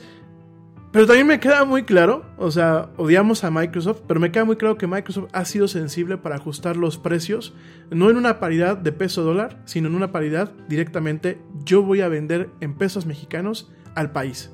[0.97, 4.55] pero también me queda muy claro, o sea, odiamos a Microsoft, pero me queda muy
[4.55, 7.53] claro que Microsoft ha sido sensible para ajustar los precios,
[7.91, 12.07] no en una paridad de peso dólar, sino en una paridad directamente, yo voy a
[12.07, 14.49] vender en pesos mexicanos al país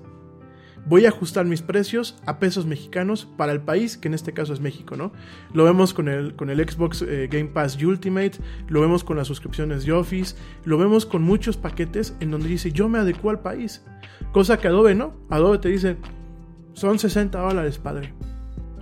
[0.85, 4.53] voy a ajustar mis precios a pesos mexicanos para el país, que en este caso
[4.53, 5.13] es México, ¿no?
[5.53, 8.33] Lo vemos con el, con el Xbox eh, Game Pass Ultimate,
[8.67, 12.71] lo vemos con las suscripciones de Office, lo vemos con muchos paquetes en donde dice
[12.71, 13.83] yo me adecuo al país.
[14.31, 15.15] Cosa que Adobe, ¿no?
[15.29, 15.97] Adobe te dice,
[16.73, 18.13] son 60 dólares, padre.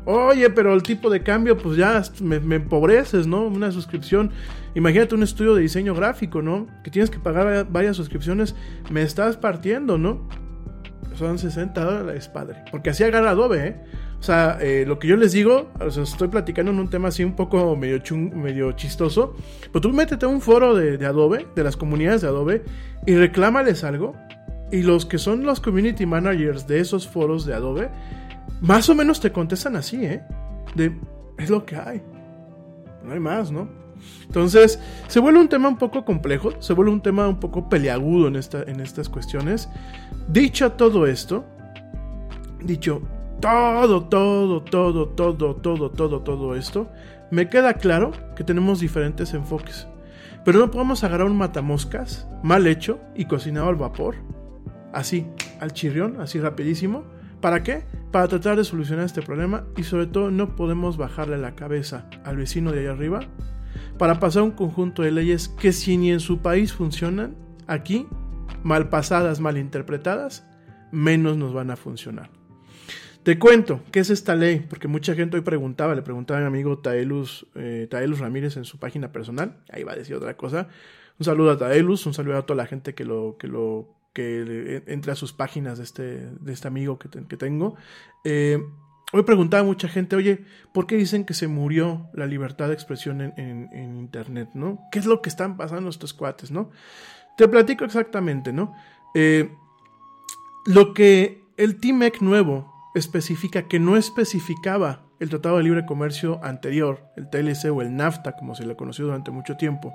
[0.05, 3.45] Oye, pero el tipo de cambio, pues ya me, me, empobreces, ¿no?
[3.45, 4.31] Una suscripción.
[4.73, 6.67] Imagínate un estudio de diseño gráfico, ¿no?
[6.83, 8.55] Que tienes que pagar varias suscripciones.
[8.89, 10.27] Me estás partiendo, ¿no?
[11.15, 12.63] son 60 dólares, padre.
[12.71, 13.75] Porque así agarra Adobe, ¿eh?
[14.19, 17.23] O sea, eh, lo que yo les digo, o estoy platicando en un tema así
[17.23, 19.35] un poco medio, chung, medio chistoso.
[19.71, 22.63] Pero tú métete a un foro de, de Adobe, de las comunidades de Adobe,
[23.05, 24.15] y reclámales algo.
[24.71, 27.89] Y los que son los community managers de esos foros de Adobe,
[28.61, 30.23] más o menos te contestan así, ¿eh?
[30.75, 30.95] De,
[31.37, 32.01] es lo que hay.
[33.03, 33.67] No hay más, ¿no?
[34.25, 38.27] Entonces, se vuelve un tema un poco complejo, se vuelve un tema un poco peleagudo
[38.27, 39.69] en, esta, en estas cuestiones.
[40.27, 41.45] Dicho todo esto,
[42.63, 43.01] dicho
[43.41, 46.87] todo, todo, todo, todo, todo, todo, todo esto,
[47.31, 49.87] me queda claro que tenemos diferentes enfoques.
[50.45, 54.15] Pero no podemos agarrar un matamoscas mal hecho y cocinado al vapor,
[54.93, 55.25] así,
[55.59, 57.03] al chirrión, así rapidísimo.
[57.39, 57.83] ¿Para qué?
[58.11, 62.37] Para tratar de solucionar este problema y sobre todo no podemos bajarle la cabeza al
[62.37, 63.21] vecino de allá arriba
[63.97, 67.35] para pasar un conjunto de leyes que si ni en su país funcionan,
[67.67, 68.07] aquí,
[68.63, 70.45] mal pasadas, mal interpretadas,
[70.91, 72.29] menos nos van a funcionar.
[73.23, 74.65] Te cuento, ¿qué es esta ley?
[74.67, 78.65] Porque mucha gente hoy preguntaba, le preguntaba a mi amigo Taelus, eh, Taelus Ramírez en
[78.65, 80.67] su página personal, ahí va a decir otra cosa.
[81.19, 84.83] Un saludo a Taelus, un saludo a toda la gente que lo, que lo, que
[84.87, 87.75] entre a sus páginas de este, de este amigo que, que tengo.
[88.23, 88.59] Eh,
[89.13, 93.21] Hoy preguntaba mucha gente, oye, ¿por qué dicen que se murió la libertad de expresión
[93.21, 94.79] en, Internet, no?
[94.89, 96.71] ¿Qué es lo que están pasando estos cuates, no?
[97.35, 98.73] Te platico exactamente, ¿no?
[99.13, 99.51] Eh,
[100.65, 107.03] lo que el TIMEC nuevo especifica, que no especificaba el Tratado de Libre Comercio anterior,
[107.17, 109.91] el TLC o el NAFTA, como se le conoció durante mucho tiempo.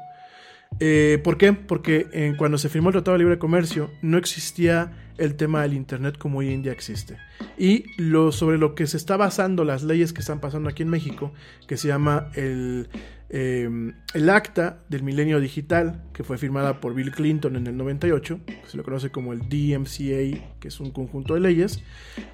[0.78, 1.52] Eh, ¿Por qué?
[1.52, 6.18] Porque cuando se firmó el Tratado de Libre Comercio no existía el tema del Internet
[6.18, 7.16] como hoy en día existe.
[7.58, 10.90] Y lo, sobre lo que se está basando las leyes que están pasando aquí en
[10.90, 11.32] México,
[11.66, 12.88] que se llama el,
[13.28, 18.40] em, el acta del milenio digital, que fue firmada por Bill Clinton en el 98,
[18.46, 21.82] que se lo conoce como el DMCA, que es un conjunto de leyes,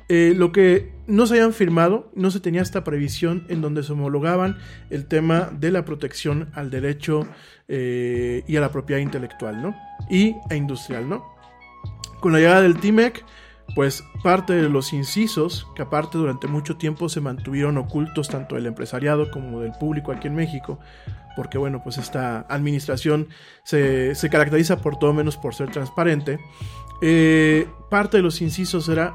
[0.09, 3.93] eh, lo que no se habían firmado, no se tenía esta previsión en donde se
[3.93, 4.59] homologaban
[4.91, 7.27] el tema de la protección al derecho
[7.69, 9.75] eh, y a la propiedad intelectual, ¿no?
[10.11, 11.25] Y e industrial, ¿no?
[12.21, 13.25] Con la llegada del TIMEC,
[13.75, 18.67] pues parte de los incisos, que aparte durante mucho tiempo se mantuvieron ocultos tanto del
[18.67, 20.79] empresariado como del público aquí en México,
[21.37, 23.29] porque bueno, pues esta administración
[23.65, 26.39] se, caracteriza por todo menos por ser transparente,
[27.01, 29.15] eh, parte de los incisos era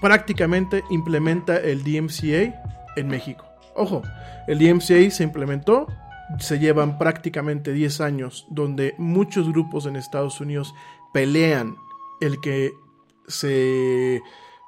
[0.00, 2.62] prácticamente implementa el DMCA
[2.96, 3.44] en México.
[3.74, 4.02] Ojo,
[4.46, 5.86] el DMCA se implementó,
[6.38, 10.74] se llevan prácticamente 10 años donde muchos grupos en Estados Unidos
[11.12, 11.76] pelean
[12.20, 12.72] el que
[13.28, 14.22] se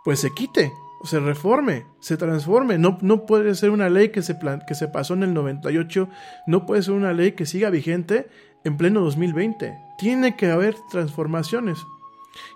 [0.04, 0.72] pues se quite,
[1.04, 2.78] se reforme, se transforme.
[2.78, 6.08] No, no puede ser una ley que se, que se pasó en el 98,
[6.46, 8.28] no puede ser una ley que siga vigente
[8.64, 9.78] en pleno 2020.
[9.98, 11.78] Tiene que haber transformaciones.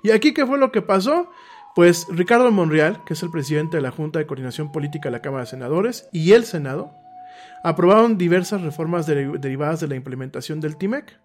[0.03, 1.31] ¿Y aquí qué fue lo que pasó?
[1.75, 5.23] Pues Ricardo Monreal, que es el presidente de la Junta de Coordinación Política de la
[5.23, 6.93] Cámara de Senadores, y el Senado,
[7.63, 11.19] aprobaron diversas reformas derivadas de la implementación del TIMEC.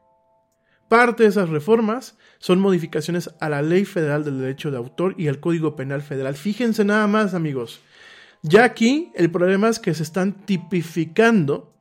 [0.89, 5.27] Parte de esas reformas son modificaciones a la Ley Federal del Derecho de Autor y
[5.27, 6.35] al Código Penal Federal.
[6.35, 7.81] Fíjense nada más, amigos.
[8.41, 11.73] Ya aquí el problema es que se están tipificando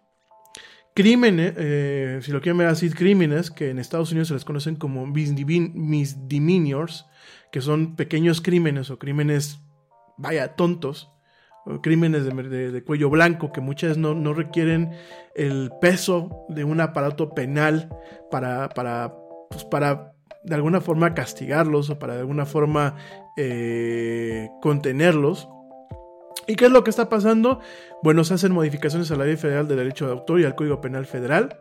[0.94, 4.76] crímenes, eh, si lo quieren ver así, crímenes que en Estados Unidos se les conocen
[4.76, 7.06] como misdemeanors,
[7.52, 9.58] que son pequeños crímenes o crímenes,
[10.16, 11.12] vaya, tontos,
[11.82, 14.92] crímenes de, cuello blanco que muchas veces no, requieren
[15.34, 17.88] el peso de un aparato penal
[18.30, 19.14] para, para,
[19.50, 20.12] pues para
[20.44, 22.94] de alguna forma castigarlos o para de alguna forma
[23.36, 25.48] eh, contenerlos.
[26.46, 27.60] ¿Y qué es lo que está pasando?
[28.02, 30.80] Bueno, se hacen modificaciones a la Ley Federal de Derecho de Autor y al Código
[30.80, 31.58] Penal Federal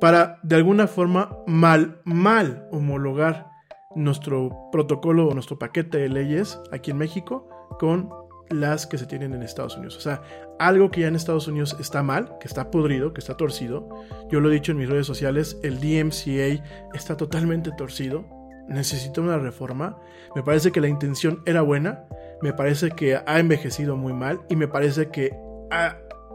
[0.00, 3.46] para de alguna forma mal, mal homologar
[3.94, 8.10] nuestro protocolo o nuestro paquete de leyes aquí en México con
[8.50, 9.96] las que se tienen en Estados Unidos.
[9.96, 10.22] O sea,
[10.58, 13.88] algo que ya en Estados Unidos está mal, que está podrido, que está torcido.
[14.30, 16.62] Yo lo he dicho en mis redes sociales, el DMCA
[16.94, 18.24] está totalmente torcido.
[18.68, 19.98] Necesita una reforma.
[20.34, 22.04] Me parece que la intención era buena.
[22.42, 24.40] Me parece que ha envejecido muy mal.
[24.48, 25.36] Y me parece que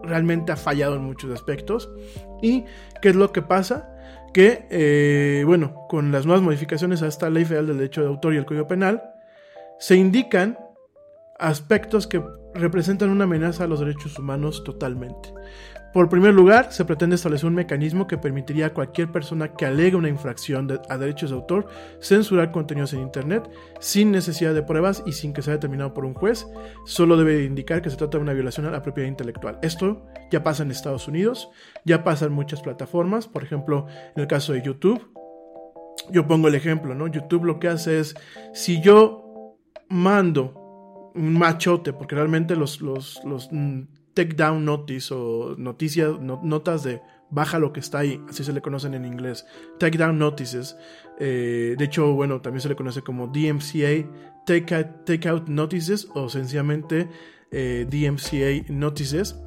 [0.03, 1.89] realmente ha fallado en muchos aspectos.
[2.41, 2.65] ¿Y
[3.01, 3.89] qué es lo que pasa?
[4.33, 8.33] Que, eh, bueno, con las nuevas modificaciones a esta ley federal del derecho de autor
[8.33, 9.03] y el código penal,
[9.77, 10.57] se indican
[11.41, 12.23] aspectos que
[12.53, 15.33] representan una amenaza a los derechos humanos totalmente.
[15.93, 19.97] Por primer lugar, se pretende establecer un mecanismo que permitiría a cualquier persona que alegue
[19.97, 21.67] una infracción a derechos de autor
[21.99, 23.49] censurar contenidos en Internet
[23.81, 26.47] sin necesidad de pruebas y sin que sea determinado por un juez.
[26.85, 29.59] Solo debe indicar que se trata de una violación a la propiedad intelectual.
[29.61, 31.49] Esto ya pasa en Estados Unidos,
[31.83, 35.11] ya pasa en muchas plataformas, por ejemplo, en el caso de YouTube.
[36.09, 37.07] Yo pongo el ejemplo, ¿no?
[37.07, 38.15] YouTube lo que hace es,
[38.53, 39.57] si yo
[39.89, 40.60] mando
[41.15, 43.81] un machote, porque realmente los, los, los mm,
[44.13, 48.61] take down notice o noticias, notas de baja lo que está ahí, así se le
[48.61, 49.45] conocen en inglés,
[49.79, 50.77] take down notices.
[51.19, 54.07] Eh, de hecho, bueno, también se le conoce como DMCA,
[54.45, 57.09] take out, take out notices o sencillamente
[57.51, 59.39] eh, DMCA notices.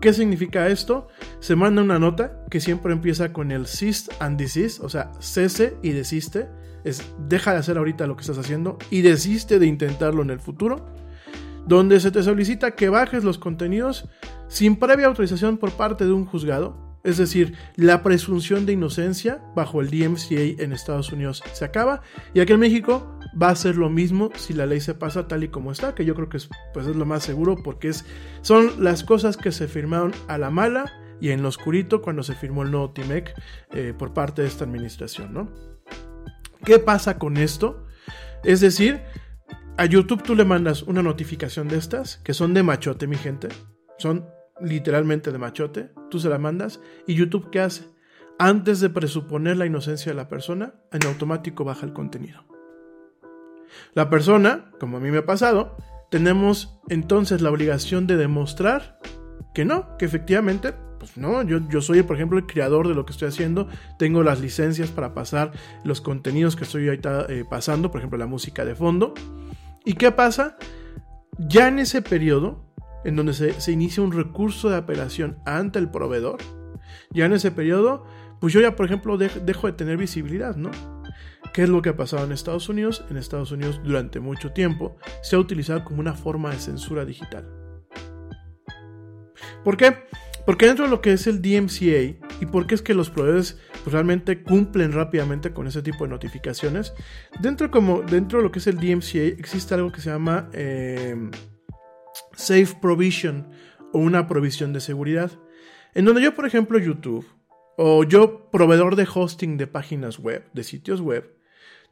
[0.00, 1.08] ¿Qué significa esto?
[1.40, 5.76] Se manda una nota que siempre empieza con el cease and desist, o sea, cese
[5.82, 6.48] y desiste.
[6.84, 10.38] Es deja de hacer ahorita lo que estás haciendo y desiste de intentarlo en el
[10.38, 10.86] futuro.
[11.68, 14.08] Donde se te solicita que bajes los contenidos
[14.48, 19.80] sin previa autorización por parte de un juzgado es decir, la presunción de inocencia bajo
[19.80, 22.02] el DMCA en Estados Unidos se acaba
[22.34, 25.44] y aquí en México va a ser lo mismo si la ley se pasa tal
[25.44, 28.04] y como está, que yo creo que es, pues es lo más seguro porque es,
[28.42, 32.34] son las cosas que se firmaron a la mala y en lo oscurito cuando se
[32.34, 33.34] firmó el nuevo TIMEC
[33.72, 35.48] eh, por parte de esta administración, ¿no?
[36.64, 37.86] ¿Qué pasa con esto?
[38.44, 39.00] Es decir,
[39.78, 43.48] a YouTube tú le mandas una notificación de estas, que son de machote, mi gente.
[43.96, 44.26] Son
[44.60, 47.88] literalmente de machote, tú se la mandas y YouTube ¿qué hace?
[48.40, 52.44] Antes de presuponer la inocencia de la persona, en automático baja el contenido.
[53.94, 55.76] La persona, como a mí me ha pasado,
[56.10, 58.98] tenemos entonces la obligación de demostrar
[59.54, 63.06] que no, que efectivamente, pues no, yo, yo soy, por ejemplo, el creador de lo
[63.06, 65.52] que estoy haciendo, tengo las licencias para pasar
[65.84, 69.14] los contenidos que estoy ahorita eh, pasando, por ejemplo, la música de fondo.
[69.88, 70.58] ¿Y qué pasa?
[71.38, 72.62] Ya en ese periodo,
[73.06, 76.36] en donde se, inicia un recurso de apelación ante el proveedor,
[77.10, 78.04] ya en ese periodo,
[78.38, 80.70] pues yo ya, por ejemplo, dejo de tener visibilidad, ¿no?
[81.54, 83.02] ¿Qué es lo que ha pasado en Estados Unidos?
[83.08, 87.48] En Estados Unidos durante mucho tiempo se ha utilizado como una forma de censura digital.
[89.64, 90.04] ¿Por qué?
[90.44, 93.58] Porque dentro de lo que es el DMCA y porque es que los proveedores
[93.88, 96.92] pues, realmente cumplen rápidamente con ese tipo de notificaciones,
[97.40, 101.16] dentro, como, dentro de lo que es el DMCA existe algo que se llama eh,
[102.34, 103.48] Safe Provision
[103.94, 105.30] o una provisión de seguridad.
[105.94, 107.26] En donde yo, por ejemplo, YouTube
[107.78, 111.34] o yo, proveedor de hosting de páginas web, de sitios web,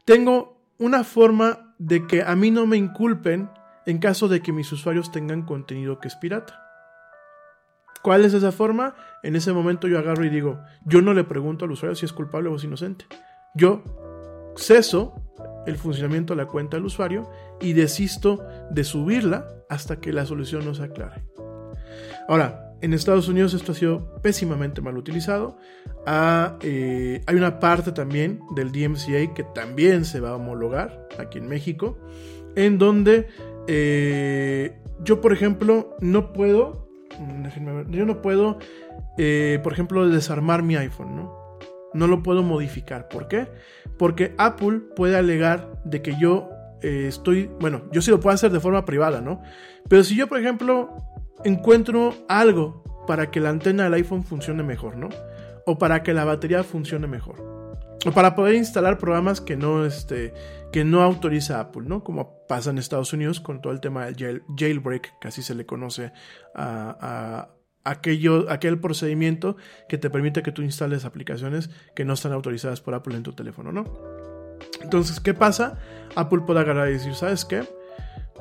[0.05, 3.49] tengo una forma de que a mí no me inculpen
[3.87, 6.66] en caso de que mis usuarios tengan contenido que es pirata.
[8.01, 8.95] ¿Cuál es esa forma?
[9.23, 12.13] En ese momento yo agarro y digo, yo no le pregunto al usuario si es
[12.13, 13.05] culpable o es inocente.
[13.55, 13.83] Yo
[14.55, 15.21] ceso
[15.65, 17.29] el funcionamiento de la cuenta del usuario
[17.61, 21.25] y desisto de subirla hasta que la solución no se aclare.
[22.27, 25.57] Ahora, en Estados Unidos esto ha sido pésimamente mal utilizado.
[26.05, 31.39] Ah, eh, hay una parte también del DMCA que también se va a homologar aquí
[31.39, 31.97] en México,
[32.55, 33.27] en donde
[33.67, 36.86] eh, yo, por ejemplo, no puedo,
[37.89, 38.59] yo no puedo,
[39.17, 41.57] eh, por ejemplo, desarmar mi iPhone, ¿no?
[41.93, 43.07] No lo puedo modificar.
[43.07, 43.47] ¿Por qué?
[43.97, 46.49] Porque Apple puede alegar de que yo
[46.81, 49.41] eh, estoy, bueno, yo sí lo puedo hacer de forma privada, ¿no?
[49.89, 50.95] Pero si yo, por ejemplo,
[51.43, 55.09] encuentro algo para que la antena del iPhone funcione mejor, ¿no?
[55.65, 57.57] O para que la batería funcione mejor.
[58.05, 60.33] O para poder instalar programas que no, este,
[60.71, 62.03] que no autoriza Apple, ¿no?
[62.03, 65.65] Como pasa en Estados Unidos con todo el tema del jailbreak, que así se le
[65.65, 66.11] conoce
[66.55, 67.49] a,
[67.83, 69.55] aquel procedimiento
[69.87, 73.31] que te permite que tú instales aplicaciones que no están autorizadas por Apple en tu
[73.31, 73.85] teléfono, ¿no?
[74.81, 75.79] Entonces, ¿qué pasa?
[76.15, 77.63] Apple puede agarrar y decir, ¿sabes qué?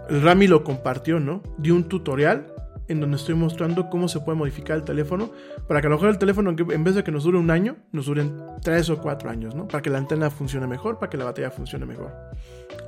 [0.08, 1.42] El Rami lo compartió, ¿no?
[1.58, 2.55] Dio un tutorial
[2.88, 5.30] en donde estoy mostrando cómo se puede modificar el teléfono
[5.66, 7.76] para que a lo mejor el teléfono, en vez de que nos dure un año,
[7.92, 9.66] nos duren tres o cuatro años, ¿no?
[9.68, 12.12] Para que la antena funcione mejor, para que la batería funcione mejor.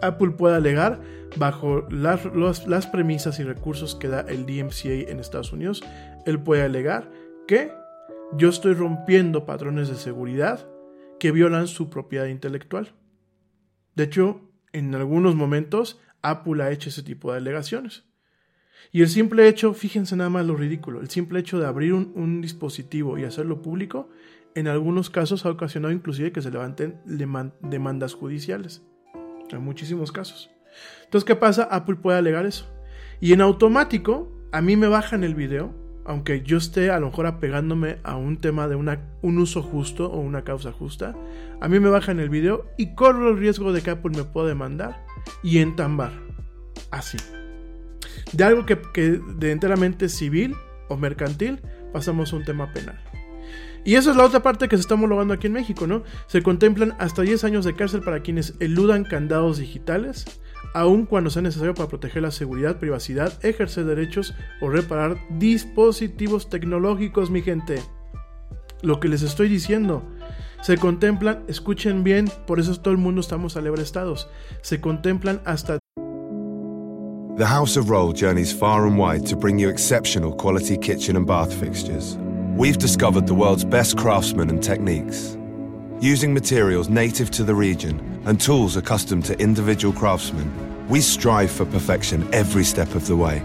[0.03, 1.01] Apple puede alegar,
[1.37, 5.83] bajo las, las premisas y recursos que da el DMCA en Estados Unidos,
[6.27, 7.11] él puede alegar
[7.47, 7.73] que
[8.33, 10.69] yo estoy rompiendo patrones de seguridad
[11.19, 12.93] que violan su propiedad intelectual.
[13.95, 14.43] De hecho,
[14.73, 18.05] en algunos momentos Apple ha hecho ese tipo de alegaciones.
[18.93, 22.41] Y el simple hecho, fíjense nada más lo ridículo, el simple hecho de abrir un,
[22.41, 24.09] dispositivo y hacerlo público,
[24.55, 28.83] en algunos casos ha ocasionado inclusive que se levanten demandas judiciales.
[29.51, 30.51] En muchísimos casos.
[31.05, 31.65] Entonces, ¿qué pasa?
[31.71, 32.67] Apple puede alegar eso.
[33.21, 35.75] Y en automático, a mí me bajan el video
[36.09, 40.11] aunque yo esté a lo mejor apegándome a un tema de una, un uso justo
[40.11, 41.15] o una causa justa,
[41.61, 44.49] a mí me bajan el video y corro el riesgo de que Apple me pueda
[44.49, 45.05] demandar
[45.43, 46.13] y entambar.
[46.91, 47.19] Así.
[48.33, 50.55] De algo que, que de enteramente civil
[50.89, 51.61] o mercantil
[51.93, 52.99] pasamos a un tema penal.
[53.85, 56.03] Y esa es la otra parte que se está homologando aquí en México, ¿no?
[56.27, 60.27] Se contemplan hasta 10 años de cárcel para quienes eludan candados digitales,
[60.75, 67.31] aun cuando sea necesario para proteger la seguridad, privacidad, ejercer derechos o reparar dispositivos tecnológicos,
[67.31, 67.83] mi gente.
[68.83, 70.03] Lo que les estoy diciendo.
[70.61, 74.29] Se contemplan, escuchen bien, por eso todo el mundo estamos estados.
[74.61, 75.79] Se contemplan hasta
[77.39, 81.25] The House of Roll journeys far and wide to bring you exceptional quality kitchen and
[81.25, 82.17] bath fixtures.
[82.57, 85.37] We've discovered the world's best craftsmen and techniques.
[86.01, 90.51] Using materials native to the region and tools accustomed to individual craftsmen,
[90.89, 93.41] we strive for perfection every step of the way.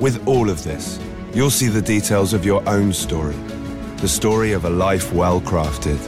[0.00, 0.98] With all of this,
[1.34, 3.36] you'll see the details of your own story,
[3.98, 5.98] the story of a life well crafted.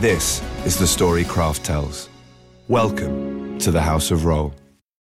[0.00, 2.08] This is the story Craft tells.
[2.68, 4.54] Welcome to the House of Roll.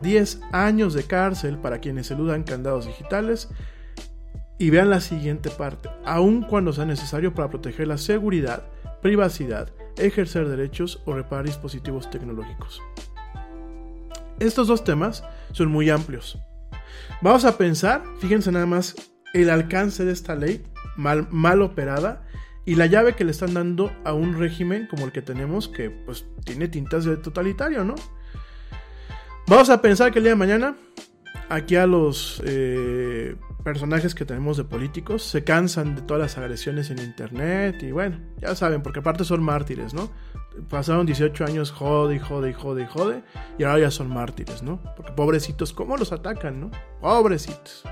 [0.00, 3.48] 10 años de cárcel para quienes eludan candados digitales.
[4.58, 5.88] Y vean la siguiente parte.
[6.04, 8.64] Aun cuando sea necesario para proteger la seguridad,
[9.00, 12.80] privacidad, ejercer derechos o reparar dispositivos tecnológicos.
[14.38, 16.38] Estos dos temas son muy amplios.
[17.20, 18.94] Vamos a pensar, fíjense nada más,
[19.32, 20.64] el alcance de esta ley
[20.96, 22.24] mal, mal operada
[22.64, 25.90] y la llave que le están dando a un régimen como el que tenemos que
[25.90, 27.94] pues tiene tintas de totalitario, ¿no?
[29.46, 30.76] Vamos a pensar que el día de mañana,
[31.48, 33.34] aquí a los eh,
[33.64, 38.20] personajes que tenemos de políticos, se cansan de todas las agresiones en internet y bueno,
[38.40, 40.10] ya saben, porque aparte son mártires, ¿no?
[40.68, 43.22] Pasaron 18 años jode y jode y jode y jode
[43.58, 44.80] y ahora ya son mártires, ¿no?
[44.96, 46.70] Porque pobrecitos, ¿cómo los atacan, no?
[47.00, 47.82] Pobrecitos.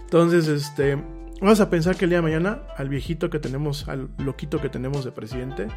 [0.00, 0.96] Entonces, este,
[1.40, 4.70] vamos a pensar que el día de mañana al viejito que tenemos, al loquito que
[4.70, 5.68] tenemos de presidente,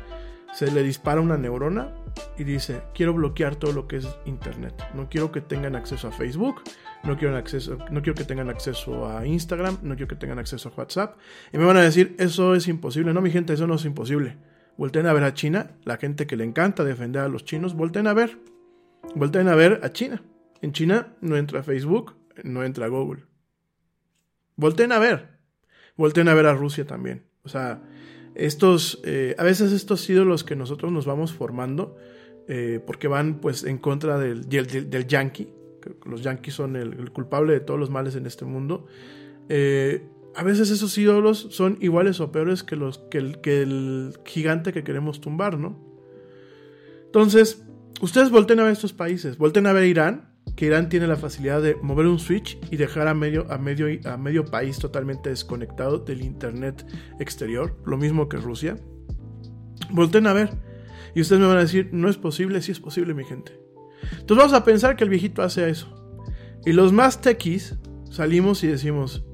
[0.53, 1.93] se le dispara una neurona
[2.37, 4.73] y dice, quiero bloquear todo lo que es Internet.
[4.93, 6.61] No quiero que tengan acceso a Facebook,
[7.03, 10.69] no quiero, acceso, no quiero que tengan acceso a Instagram, no quiero que tengan acceso
[10.69, 11.17] a WhatsApp.
[11.53, 13.13] Y me van a decir, eso es imposible.
[13.13, 14.37] No, mi gente, eso no es imposible.
[14.77, 18.07] Volten a ver a China, la gente que le encanta defender a los chinos, volten
[18.07, 18.37] a ver.
[19.15, 20.21] Volten a ver a China.
[20.61, 23.23] En China no entra Facebook, no entra Google.
[24.55, 25.39] Volten a ver.
[25.97, 27.25] Volten a ver a Rusia también.
[27.43, 27.81] O sea,
[28.35, 31.95] estos, eh, a veces estos ídolos que nosotros nos vamos formando,
[32.47, 35.49] eh, porque van pues en contra del, del, del yankee,
[36.05, 38.85] los yankees son el, culpable de todos los males en este mundo,
[39.49, 44.13] eh, a veces esos ídolos son iguales o peores que, los, que, el, que el
[44.25, 45.77] gigante que queremos tumbar, ¿no?
[47.05, 47.65] Entonces,
[47.99, 51.61] ustedes volten a ver estos países, volten a ver Irán, que Irán tiene la facilidad
[51.61, 55.99] de mover un switch y dejar a medio, a medio, a medio país totalmente desconectado
[55.99, 56.85] del Internet
[57.19, 58.77] exterior, lo mismo que Rusia.
[59.89, 60.51] Volten a ver.
[61.15, 63.59] Y ustedes me van a decir, no es posible, sí es posible, mi gente.
[64.13, 65.87] Entonces vamos a pensar que el viejito hace eso.
[66.65, 67.75] Y los más tequis
[68.09, 69.25] salimos y decimos,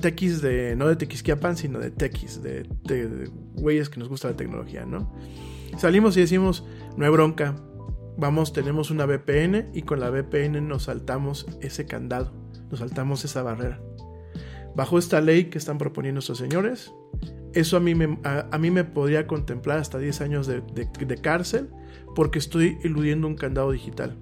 [0.00, 4.36] tequis de, no de tequisquiapan, sino de tequis, de, de güeyes que nos gusta la
[4.36, 5.14] tecnología, ¿no?
[5.78, 6.64] Salimos y decimos,
[6.96, 7.56] no hay bronca,
[8.22, 12.32] vamos, tenemos una VPN y con la VPN nos saltamos ese candado,
[12.70, 13.80] nos saltamos esa barrera.
[14.76, 16.92] Bajo esta ley que están proponiendo estos señores,
[17.52, 21.68] eso a mí me, a, mí me podría contemplar hasta 10 años de, de cárcel
[22.14, 24.16] porque estoy eludiendo un candado digital.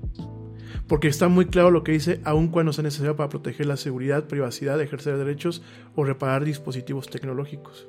[0.89, 4.29] Porque está muy claro lo que dice, aun cuando sea necesario para proteger la seguridad,
[4.29, 5.63] privacidad, ejercer derechos
[5.95, 7.87] o reparar dispositivos tecnológicos.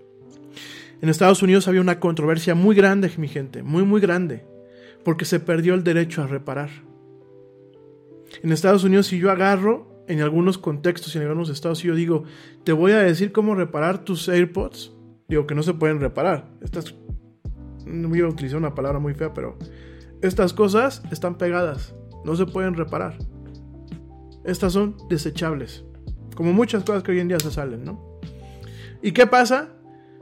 [1.01, 4.45] En Estados Unidos había una controversia muy grande, mi gente, muy, muy grande,
[5.03, 6.69] porque se perdió el derecho a reparar.
[8.43, 11.95] En Estados Unidos, si yo agarro, en algunos contextos y en algunos estados, si yo
[11.95, 12.23] digo,
[12.63, 14.93] te voy a decir cómo reparar tus AirPods,
[15.27, 16.49] digo que no se pueden reparar.
[16.61, 16.95] Estas,
[17.85, 19.57] no voy a utilizar una palabra muy fea, pero
[20.21, 21.95] estas cosas están pegadas,
[22.25, 23.17] no se pueden reparar.
[24.43, 25.83] Estas son desechables,
[26.35, 28.19] como muchas cosas que hoy en día se salen, ¿no?
[29.01, 29.69] ¿Y qué pasa?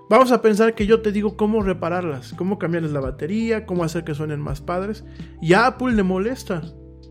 [0.10, 4.04] Vamos a pensar que yo te digo cómo repararlas, cómo cambiarles la batería, cómo hacer
[4.04, 5.06] que suenen más padres.
[5.40, 6.64] Y a Apple le molesta.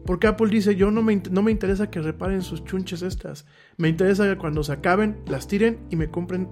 [0.04, 3.46] Porque Apple dice, yo no me, no me interesa que reparen sus chunches estas.
[3.76, 6.48] Me interesa que cuando se acaben, las tiren y me compren,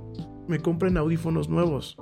[0.47, 1.97] me compren audífonos nuevos.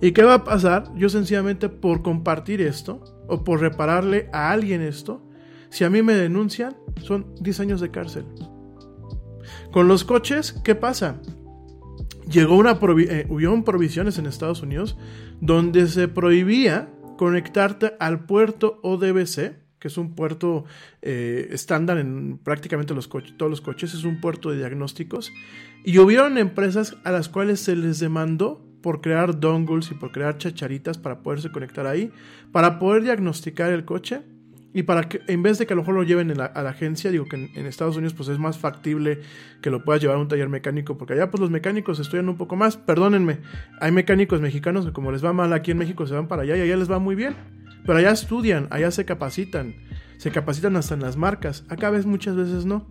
[0.00, 0.84] ¿Y qué va a pasar?
[0.94, 5.26] Yo sencillamente por compartir esto, o por repararle a alguien esto,
[5.70, 8.26] si a mí me denuncian, son 10 años de cárcel.
[9.72, 11.20] Con los coches, ¿qué pasa?
[12.28, 14.96] Llegó una eh, hubieron provisiones en Estados Unidos
[15.40, 20.64] donde se prohibía conectarte al puerto ODBC, que es un puerto
[21.02, 25.32] eh, estándar en prácticamente todos los coches, es un puerto de diagnósticos,
[25.84, 30.38] y hubieron empresas a las cuales se les demandó por crear dongles y por crear
[30.38, 32.12] chacharitas para poderse conectar ahí,
[32.52, 34.22] para poder diagnosticar el coche
[34.74, 36.70] Y para que, en vez de que a lo mejor lo lleven la, a la
[36.70, 39.20] agencia, digo que en, en, Estados Unidos pues es más factible
[39.62, 42.36] que lo puedas llevar a un taller mecánico, porque allá pues los mecánicos estudian un
[42.36, 43.38] poco más, perdónenme,
[43.80, 46.56] hay mecánicos mexicanos que como les va mal aquí en México se van para allá
[46.56, 47.34] y allá les va muy bien,
[47.86, 49.74] pero allá estudian, allá se capacitan,
[50.18, 52.86] se capacitan hasta en las marcas, acá ves muchas veces no.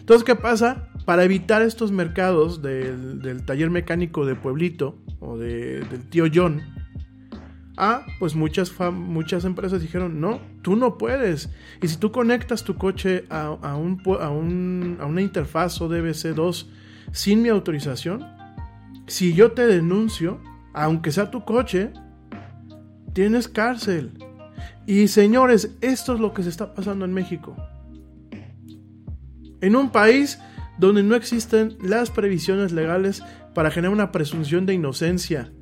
[0.00, 0.88] Entonces, ¿qué pasa?
[1.04, 6.62] Para evitar estos mercados del, del taller mecánico de Pueblito o de, del tío John,
[7.76, 11.48] Ah, pues muchas, muchas empresas dijeron, no, tú no puedes.
[11.80, 15.88] Y si tú conectas tu coche a, a, un, a, un, a una interfaz o
[15.88, 16.66] DBC2
[17.12, 18.26] sin mi autorización,
[19.06, 20.40] si yo te denuncio,
[20.74, 21.92] aunque sea tu coche,
[23.14, 24.12] tienes cárcel.
[24.86, 27.56] Y señores, esto es lo que se está pasando en México.
[29.60, 30.38] En un país
[30.78, 33.22] donde no existen las previsiones legales
[33.54, 35.52] para generar una presunción de inocencia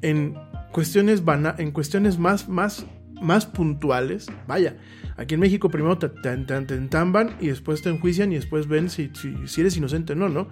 [0.00, 0.34] en
[0.72, 1.22] cuestiones,
[1.58, 2.86] en cuestiones más, más,
[3.20, 4.26] más puntuales.
[4.46, 4.76] Vaya,
[5.16, 9.34] aquí en México primero te, entamban y después te enjuician y después ven si, si,
[9.46, 10.42] si eres inocente o no, ¿no?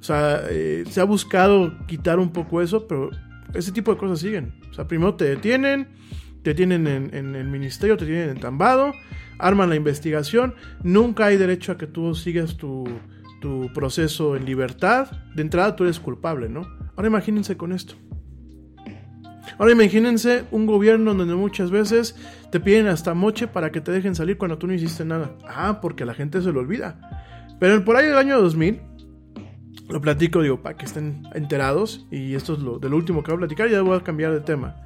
[0.00, 3.10] O sea, eh, se ha buscado quitar un poco eso, pero
[3.54, 4.54] ese tipo de cosas siguen.
[4.70, 5.88] O sea, primero te detienen,
[6.42, 8.92] te tienen en, en el ministerio, te tienen entambado,
[9.38, 12.84] arman la investigación, nunca hay derecho a que tú sigas tu,
[13.40, 15.10] tu proceso en libertad.
[15.34, 16.66] De entrada tú eres culpable, ¿no?
[16.96, 17.94] Ahora imagínense con esto.
[19.58, 22.16] Ahora imagínense un gobierno donde muchas veces
[22.50, 25.32] te piden hasta moche para que te dejen salir cuando tú no hiciste nada.
[25.48, 26.98] Ah, porque la gente se lo olvida.
[27.58, 28.80] Pero por ahí del año 2000,
[29.88, 33.30] lo platico, digo, para que estén enterados, y esto es lo, de lo último que
[33.30, 34.76] voy a platicar, ya voy a cambiar de tema.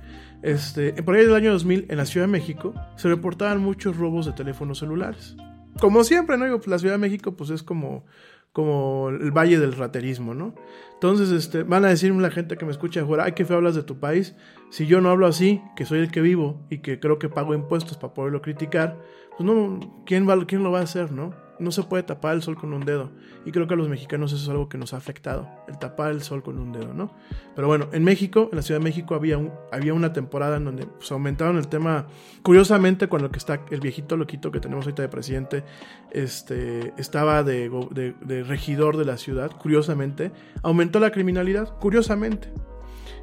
[0.42, 4.26] Este, por ahí del año 2000, en la Ciudad de México, se reportaban muchos robos
[4.26, 5.36] de teléfonos celulares.
[5.80, 6.46] Como siempre, ¿no?
[6.56, 8.04] Pues la Ciudad de México, pues es como
[8.52, 10.54] como el valle del raterismo, ¿no?
[10.94, 13.74] Entonces, este, van a decirme la gente que me escucha afuera, ay, qué feo hablas
[13.74, 14.34] de tu país.
[14.70, 17.54] Si yo no hablo así, que soy el que vivo y que creo que pago
[17.54, 18.98] impuestos para poderlo criticar,
[19.36, 21.34] pues no, ¿quién, va, quién lo va a hacer, no?
[21.60, 23.10] No se puede tapar el sol con un dedo.
[23.44, 26.10] Y creo que a los mexicanos eso es algo que nos ha afectado, el tapar
[26.10, 27.14] el sol con un dedo, ¿no?
[27.54, 30.64] Pero bueno, en México, en la Ciudad de México, había, un, había una temporada en
[30.64, 32.06] donde pues, aumentaron el tema.
[32.42, 35.64] Curiosamente, cuando el que está el viejito loquito que tenemos ahorita de presidente,
[36.10, 37.70] este, estaba de,
[38.20, 40.32] de regidor de la ciudad, curiosamente,
[40.62, 42.52] aumentó la criminalidad, curiosamente.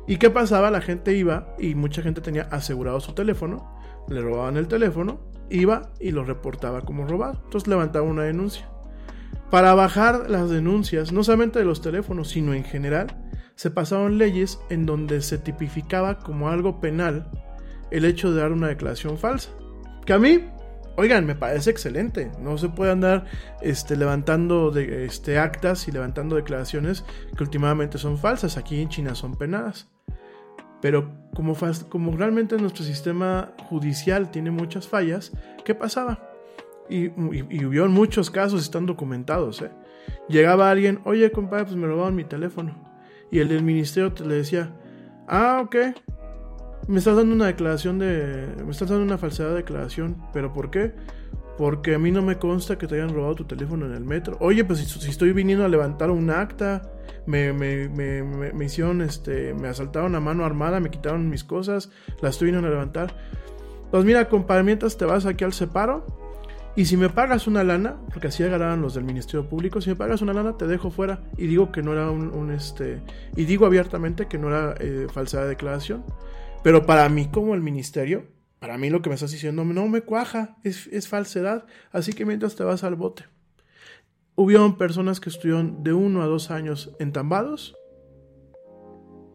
[0.07, 0.71] ¿Y qué pasaba?
[0.71, 3.77] La gente iba y mucha gente tenía asegurado su teléfono,
[4.07, 5.19] le robaban el teléfono,
[5.49, 7.41] iba y lo reportaba como robado.
[7.43, 8.69] Entonces levantaba una denuncia.
[9.49, 13.15] Para bajar las denuncias, no solamente de los teléfonos, sino en general,
[13.55, 17.31] se pasaron leyes en donde se tipificaba como algo penal
[17.89, 19.49] el hecho de dar una declaración falsa.
[20.05, 20.45] Que a mí,
[20.95, 22.31] oigan, me parece excelente.
[22.39, 23.25] No se puede andar
[23.61, 28.57] este, levantando este, actas y levantando declaraciones que últimamente son falsas.
[28.57, 29.89] Aquí en China son penadas.
[30.81, 31.55] Pero como,
[31.89, 35.31] como, realmente nuestro sistema judicial tiene muchas fallas,
[35.65, 36.19] ¿qué pasaba?
[36.89, 39.61] Y, y, y hubo muchos casos, están documentados.
[39.61, 39.71] ¿eh?
[40.29, 42.75] Llegaba alguien, oye compadre, pues me robaron mi teléfono.
[43.31, 44.71] Y el del ministerio te le decía,
[45.27, 45.75] ah, ok,
[46.87, 48.47] me estás dando una declaración de...
[48.63, 50.93] Me estás dando una falsedad de declaración, pero ¿por qué?
[51.57, 54.37] Porque a mí no me consta que te hayan robado tu teléfono en el metro.
[54.39, 56.83] Oye, pues si, si estoy viniendo a levantar un acta,
[57.27, 61.91] me, me, me, me, hicieron, este, me asaltaron a mano armada, me quitaron mis cosas,
[62.21, 63.15] las viniendo a levantar.
[63.91, 66.05] Pues mira, compadre, mientras te vas aquí al separo,
[66.75, 69.95] y si me pagas una lana, porque así agarraban los del Ministerio Público, si me
[69.95, 73.01] pagas una lana te dejo fuera y digo que no era un, un este,
[73.35, 76.05] y digo abiertamente que no era eh, falsa de declaración.
[76.63, 78.27] Pero para mí como el ministerio,
[78.59, 82.25] para mí lo que me estás diciendo no me cuaja, es, es falsedad, así que
[82.25, 83.25] mientras te vas al bote.
[84.37, 87.75] Hubieron personas que estuvieron de uno a dos años entambados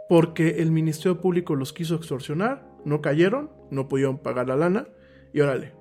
[0.09, 4.86] porque el Ministerio Público los quiso extorsionar, no cayeron, no pudieron pagar la lana
[5.32, 5.74] y órale,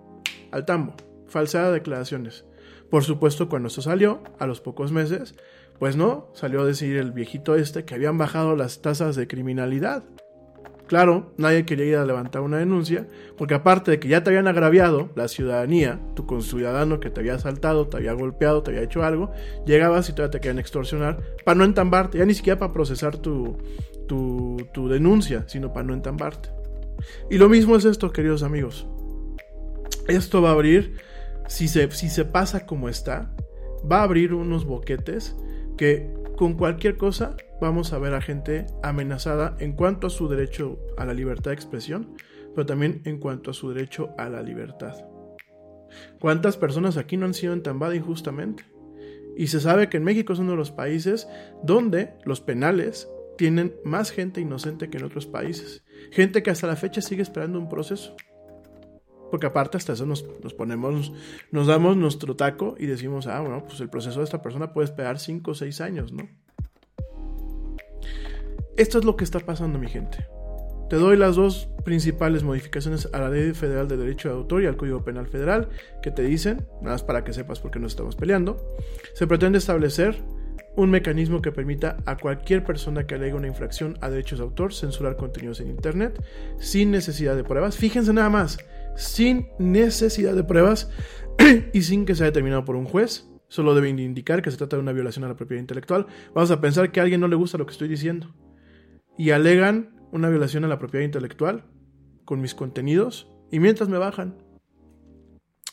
[0.51, 0.95] al tambo
[1.27, 2.45] falsedad de declaraciones.
[2.89, 5.35] Por supuesto, cuando esto salió, a los pocos meses,
[5.79, 10.03] pues no, salió a decir el viejito este que habían bajado las tasas de criminalidad.
[10.91, 14.49] Claro, nadie quería ir a levantar una denuncia, porque aparte de que ya te habían
[14.49, 19.01] agraviado la ciudadanía, tu conciudadano que te había asaltado, te había golpeado, te había hecho
[19.01, 19.31] algo,
[19.65, 23.57] llegabas y todavía te querían extorsionar para no entambarte, ya ni siquiera para procesar tu,
[24.05, 26.49] tu, tu denuncia, sino para no entambarte.
[27.29, 28.85] Y lo mismo es esto, queridos amigos.
[30.09, 30.97] Esto va a abrir
[31.47, 33.33] si se, si se pasa como está,
[33.89, 35.37] va a abrir unos boquetes
[35.77, 40.79] que con cualquier cosa vamos a ver a gente amenazada en cuanto a su derecho
[40.97, 42.15] a la libertad de expresión,
[42.53, 45.05] pero también en cuanto a su derecho a la libertad.
[46.19, 48.65] ¿Cuántas personas aquí no han sido entambadas injustamente?
[49.37, 51.27] Y se sabe que en México es uno de los países
[51.63, 55.85] donde los penales tienen más gente inocente que en otros países.
[56.11, 58.15] Gente que hasta la fecha sigue esperando un proceso.
[59.29, 60.23] Porque aparte hasta eso nos,
[60.57, 61.13] ponemos,
[61.51, 64.85] nos damos nuestro taco y decimos, ah, bueno, pues el proceso de esta persona puede
[64.85, 66.27] esperar 5 o 6 años, ¿no?
[68.81, 70.25] Esto es lo que está pasando, mi gente.
[70.89, 74.65] Te doy las dos principales modificaciones a la Ley Federal de Derecho de Autor y
[74.65, 75.69] al Código Penal Federal
[76.01, 78.57] que te dicen, nada más para que sepas por qué nos estamos peleando.
[79.13, 80.23] Se pretende establecer
[80.75, 84.73] un mecanismo que permita a cualquier persona que alegue una infracción a derechos de autor
[84.73, 86.19] censurar contenidos en Internet
[86.59, 87.77] sin necesidad de pruebas.
[87.77, 88.57] Fíjense nada más,
[88.95, 90.89] sin necesidad de pruebas
[91.71, 93.29] y sin que sea determinado por un juez.
[93.47, 96.07] Solo deben indicar que se trata de una violación a la propiedad intelectual.
[96.33, 98.33] Vamos a pensar que a alguien no le gusta lo que estoy diciendo
[99.21, 101.63] y alegan una violación a la propiedad intelectual
[102.25, 104.33] con mis contenidos y mientras me bajan.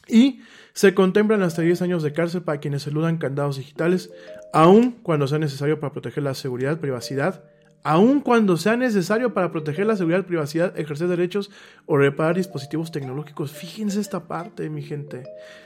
[0.07, 0.41] Y
[0.75, 4.13] se contemplan hasta 10 años de cárcel para quienes eludan candados digitales,
[4.53, 7.43] aun cuando sea necesario para proteger la seguridad, privacidad,
[7.85, 11.51] aun cuando sea necesario para proteger la seguridad, privacidad, ejercer derechos
[11.87, 13.53] o reparar dispositivos tecnológicos.
[13.53, 15.23] Fíjense esta parte, mi gente.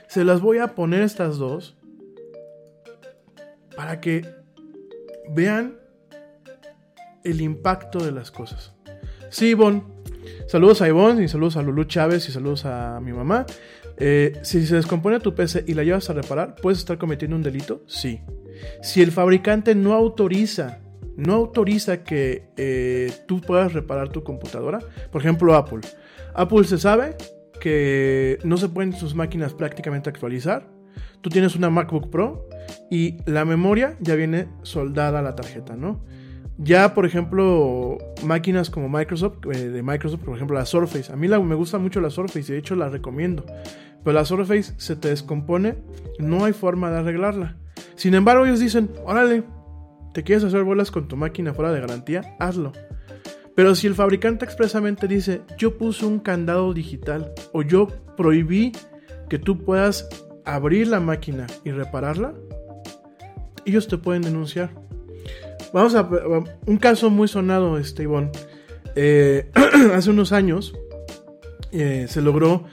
[0.07, 1.75] Se las voy a poner estas dos
[3.75, 4.25] para que
[5.35, 5.82] vean
[7.23, 8.73] el impacto de las cosas.
[9.29, 9.83] Sí, Ivonne.
[10.47, 13.45] Saludos a Ivonne y saludos a Lulu Chávez y saludos a mi mamá.
[13.97, 17.43] Eh, si se descompone tu PC y la llevas a reparar, ¿puedes estar cometiendo un
[17.43, 17.83] delito?
[17.87, 18.21] Sí.
[18.81, 20.79] Si el fabricante no autoriza,
[21.15, 24.79] no autoriza que eh, tú puedas reparar tu computadora,
[25.11, 25.81] por ejemplo Apple.
[26.33, 27.15] Apple se sabe
[27.59, 30.67] que no se pueden sus máquinas prácticamente actualizar.
[31.21, 32.49] Tú tienes una MacBook Pro
[32.91, 36.03] y la memoria ya viene soldada a la tarjeta, ¿no?
[36.57, 41.11] Ya, por ejemplo, máquinas como Microsoft, eh, de Microsoft, por ejemplo, la Surface.
[41.11, 43.43] A mí me gusta mucho la Surface y de hecho la recomiendo.
[44.03, 45.75] Pero la Surface se te descompone,
[46.19, 47.57] no hay forma de arreglarla.
[47.95, 49.43] Sin embargo, ellos dicen, órale,
[50.13, 52.35] ¿te quieres hacer bolas con tu máquina fuera de garantía?
[52.39, 52.71] Hazlo.
[53.55, 57.87] Pero si el fabricante expresamente dice, yo puse un candado digital o yo
[58.17, 58.71] prohibí
[59.29, 60.07] que tú puedas
[60.43, 62.33] abrir la máquina y repararla,
[63.65, 64.71] ellos te pueden denunciar.
[65.73, 66.07] Vamos a
[66.67, 68.29] un caso muy sonado, este Ivonne.
[68.95, 69.49] Eh,
[69.95, 70.75] hace unos años
[71.71, 72.65] eh, se logró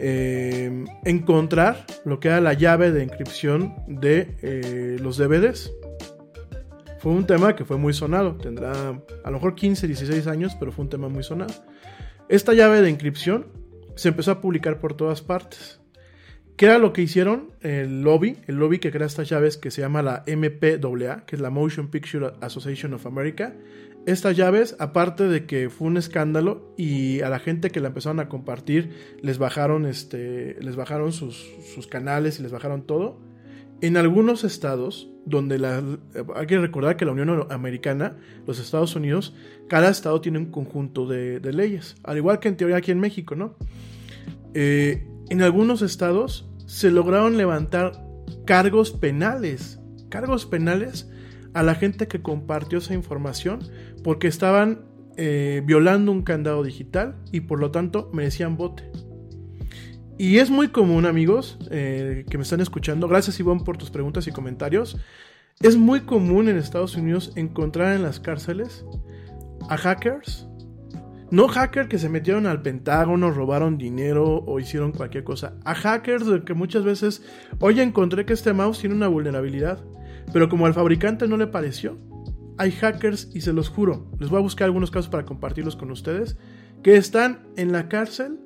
[0.00, 5.72] eh, encontrar lo que era la llave de encripción de los DVDs.
[6.98, 8.34] Fue un tema que fue muy sonado.
[8.34, 8.72] Tendrá
[9.24, 11.54] a lo mejor 15, 16 años, pero fue un tema muy sonado.
[12.28, 13.46] Esta llave de encripción
[13.94, 15.81] se empezó a publicar por todas partes.
[16.62, 17.50] ¿Qué era lo que hicieron?
[17.60, 21.40] El lobby, el lobby que crea estas llaves que se llama la MPAA, que es
[21.42, 23.56] la Motion Picture Association of America.
[24.06, 28.20] Estas llaves, aparte de que fue un escándalo y a la gente que la empezaron
[28.20, 28.90] a compartir
[29.22, 31.42] les bajaron, este, les bajaron sus,
[31.90, 33.18] canales y les bajaron todo.
[33.80, 35.82] En algunos estados, donde la,
[36.36, 39.34] hay que recordar que la Unión Americana, los Estados Unidos,
[39.68, 43.34] cada estado tiene un conjunto de, leyes, al igual que en teoría aquí en México,
[43.34, 43.56] ¿no?
[44.54, 48.02] Eh, en algunos estados se lograron levantar
[48.46, 51.06] cargos penales, cargos penales
[51.52, 53.60] a la gente que compartió esa información
[54.02, 54.86] porque estaban
[55.18, 58.90] eh, violando un candado digital y por lo tanto merecían bote.
[60.16, 64.26] Y es muy común, amigos, eh, que me están escuchando, gracias Ivonne por tus preguntas
[64.26, 64.96] y comentarios,
[65.60, 68.86] es muy común en Estados Unidos encontrar en las cárceles
[69.68, 70.48] a hackers
[71.32, 75.54] no hackers que se metieron al Pentágono, robaron dinero o hicieron cualquier cosa.
[75.64, 77.22] A hackers que muchas veces,
[77.58, 79.82] oye, encontré que este mouse tiene una vulnerabilidad.
[80.30, 81.96] Pero como al fabricante no le pareció,
[82.58, 85.90] hay hackers, y se los juro, les voy a buscar algunos casos para compartirlos con
[85.90, 86.36] ustedes,
[86.82, 88.38] que están en la cárcel,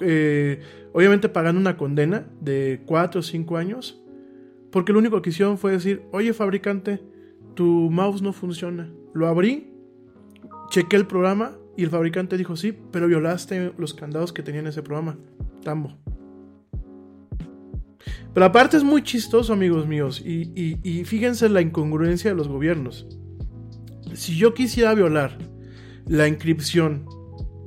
[0.00, 0.60] eh,
[0.92, 4.02] obviamente pagando una condena de 4 o 5 años,
[4.72, 7.00] porque lo único que hicieron fue decir, oye fabricante,
[7.54, 8.90] tu mouse no funciona.
[9.14, 9.72] Lo abrí,
[10.70, 14.66] chequé el programa y el fabricante dijo, sí, pero violaste los candados que tenía en
[14.66, 15.16] ese programa.
[15.62, 15.96] Tambo.
[18.34, 23.06] Pero aparte es muy chistoso, amigos míos, y, fíjense la incongruencia de los gobiernos.
[24.12, 25.38] Si yo quisiera violar
[26.08, 27.06] la inscripción,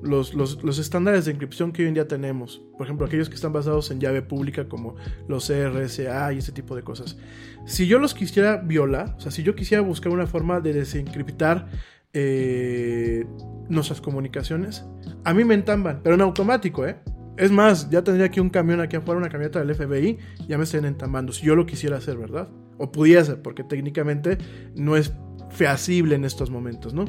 [0.04, 3.54] los, los, estándares de inscripción que hoy en día tenemos, por ejemplo, aquellos que están
[3.54, 4.96] basados en llave pública como
[5.30, 7.18] los CRSA y ese tipo de cosas,
[7.66, 11.70] si yo los quisiera violar, o sea, si yo quisiera buscar una forma de desencriptar
[12.14, 13.26] eh,
[13.70, 14.86] nuestras comunicaciones,
[15.24, 16.98] a mí me entamban, pero en automático, ¿eh?
[17.38, 20.66] Es más, ya tendría aquí un camión aquí afuera, una camioneta del FBI, ya me
[20.66, 22.50] estén entambando, si yo lo quisiera hacer, ¿verdad?
[22.78, 24.38] O pudiese, porque técnicamente
[24.76, 25.14] no es
[25.50, 27.06] feasible en estos momentos, ¿no?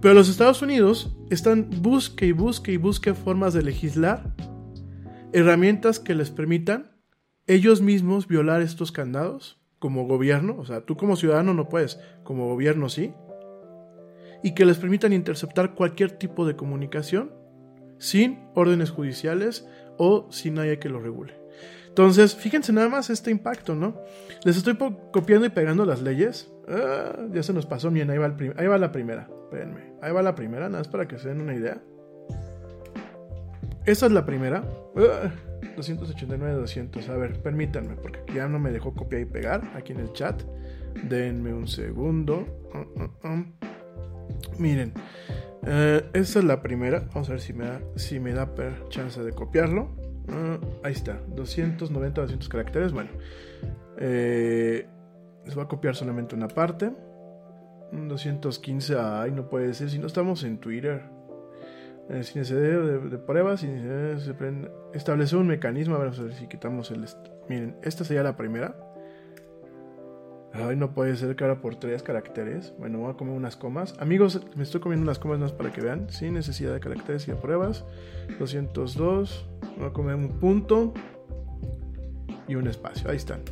[0.00, 4.34] Pero los Estados Unidos están busque y busque y busque formas de legislar,
[5.32, 6.90] herramientas que les permitan
[7.46, 12.48] ellos mismos violar estos candados como gobierno, o sea, tú como ciudadano no puedes, como
[12.48, 13.12] gobierno sí,
[14.42, 17.32] y que les permitan interceptar cualquier tipo de comunicación
[17.98, 19.66] sin órdenes judiciales
[19.98, 21.34] o sin nadie que lo regule.
[21.88, 24.00] Entonces, fíjense nada más este impacto, ¿no?
[24.44, 24.76] Les estoy
[25.12, 26.50] copiando y pegando las leyes.
[26.68, 29.28] Ah, ya se nos pasó, bien, ahí va, ahí va la primera.
[29.44, 31.82] Espérenme, ahí va la primera, nada más para que se den una idea.
[33.86, 34.62] Esa es la primera.
[35.76, 37.08] 289, ah, 200.
[37.08, 40.42] A ver, permítanme, porque ya no me dejó copiar y pegar aquí en el chat.
[41.08, 42.46] Denme un segundo.
[42.72, 43.44] Uh, uh, uh.
[44.58, 44.92] Miren,
[45.66, 47.00] eh, esa es la primera.
[47.12, 48.48] Vamos a ver si me da, si me da
[48.88, 49.90] chance de copiarlo.
[50.82, 52.92] ahí está, 290, 200 caracteres.
[52.92, 53.10] Bueno,
[53.98, 54.86] eh,
[55.44, 56.92] les voy a copiar solamente una parte.
[57.92, 61.02] 215, ay, no puede ser si no estamos en Twitter.
[62.08, 64.34] Eh, sin de, de, pruebas, se
[64.94, 65.94] establecer un mecanismo.
[65.94, 67.06] A a ver si quitamos el.
[67.48, 68.74] Miren, esta sería la primera.
[70.52, 72.72] Ay, no puede ser que ahora por tres caracteres.
[72.78, 73.94] Bueno, voy a comer unas comas.
[74.00, 76.10] Amigos, me estoy comiendo unas comas más para que vean.
[76.10, 77.84] Sin necesidad de caracteres y de pruebas.
[78.38, 79.46] 202.
[79.78, 80.92] Voy a comer un punto.
[82.48, 83.08] Y un espacio.
[83.08, 83.42] Ahí están.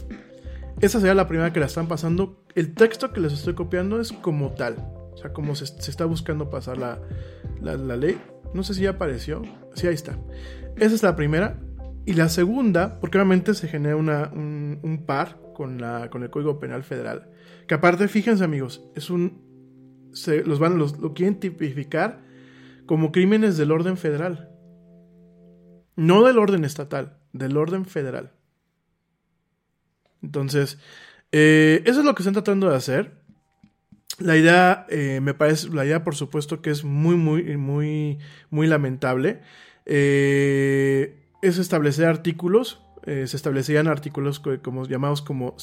[0.81, 2.43] Esa sería la primera que la están pasando.
[2.57, 4.77] El texto que les estoy copiando es como tal.
[5.13, 6.99] O sea, como se, está buscando pasar la,
[7.97, 8.21] ley.
[8.55, 9.43] No sé si ya apareció.
[9.75, 10.19] Sí, ahí está.
[10.77, 11.61] Esa es la primera.
[12.07, 16.31] Y la segunda, porque obviamente se genera una, un, un par con, la, con el
[16.31, 17.33] Código Penal Federal.
[17.67, 19.43] Que aparte, fíjense amigos, es un...
[20.13, 22.23] Se, los van, los, lo quieren tipificar
[22.87, 24.51] como crímenes del orden federal.
[25.97, 28.31] No del orden estatal, del orden federal.
[30.23, 30.79] Entonces,
[31.33, 33.19] eh, eso es lo que están tratando de hacer.
[34.21, 38.69] La idea, eh, me parece, la idea por supuesto que es muy, muy, muy, muy
[38.69, 39.41] lamentable.
[39.87, 45.57] Eh, es establecer artículos eh, se establecían artículos como, llamados como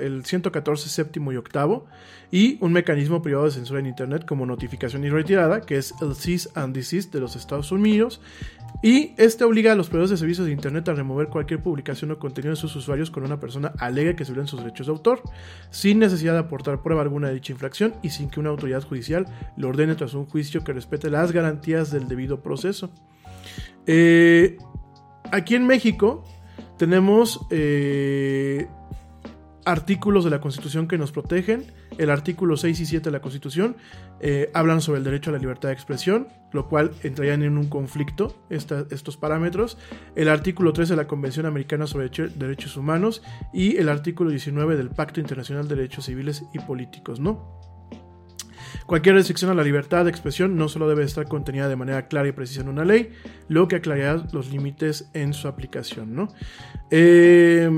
[0.00, 1.86] el 114 séptimo y octavo
[2.30, 6.14] y un mecanismo privado de censura en Internet como notificación y retirada, que es el
[6.14, 8.20] CIS and Desist de los Estados Unidos.
[8.82, 12.18] Y este obliga a los proveedores de servicios de Internet a remover cualquier publicación o
[12.18, 15.22] contenido de sus usuarios con una persona alegue que violen sus derechos de autor,
[15.70, 19.26] sin necesidad de aportar prueba alguna de dicha infracción y sin que una autoridad judicial
[19.56, 22.90] le ordene tras un juicio que respete las garantías del debido proceso.
[23.86, 24.58] Eh,
[25.32, 26.24] aquí en México,
[26.78, 28.68] tenemos eh,
[29.64, 31.66] artículos de la Constitución que nos protegen.
[31.98, 33.76] El artículo 6 y 7 de la Constitución
[34.20, 37.68] eh, hablan sobre el derecho a la libertad de expresión, lo cual entrarían en un
[37.68, 39.76] conflicto estos parámetros.
[40.14, 43.22] El artículo 13 de la Convención Americana sobre Derechos Humanos
[43.52, 47.67] y el artículo 19 del Pacto Internacional de Derechos Civiles y Políticos, ¿no?
[48.86, 52.28] Cualquier restricción a la libertad de expresión no solo debe estar contenida de manera clara
[52.28, 53.10] y precisa en una ley,
[53.48, 56.28] luego que aclarará los límites en su aplicación, ¿no?
[56.90, 57.70] Eh,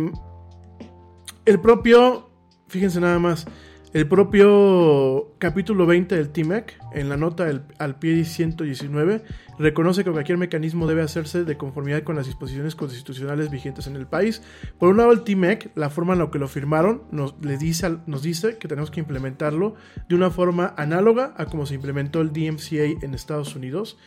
[1.44, 2.30] el propio,
[2.68, 3.46] fíjense nada más,
[3.92, 9.22] el propio capítulo 20 del TIMEC, en la nota al pie 119,
[9.58, 14.06] reconoce que cualquier mecanismo debe hacerse de conformidad con las disposiciones constitucionales vigentes en el
[14.06, 14.42] país.
[14.78, 18.22] Por un lado, el TIMEC, la forma en la que lo firmaron, nos, dice, nos
[18.22, 19.74] dice que tenemos que implementarlo
[20.08, 23.98] de una forma análoga a como se implementó el DMCA en Estados Unidos,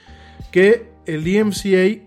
[0.51, 2.01] que el DMCA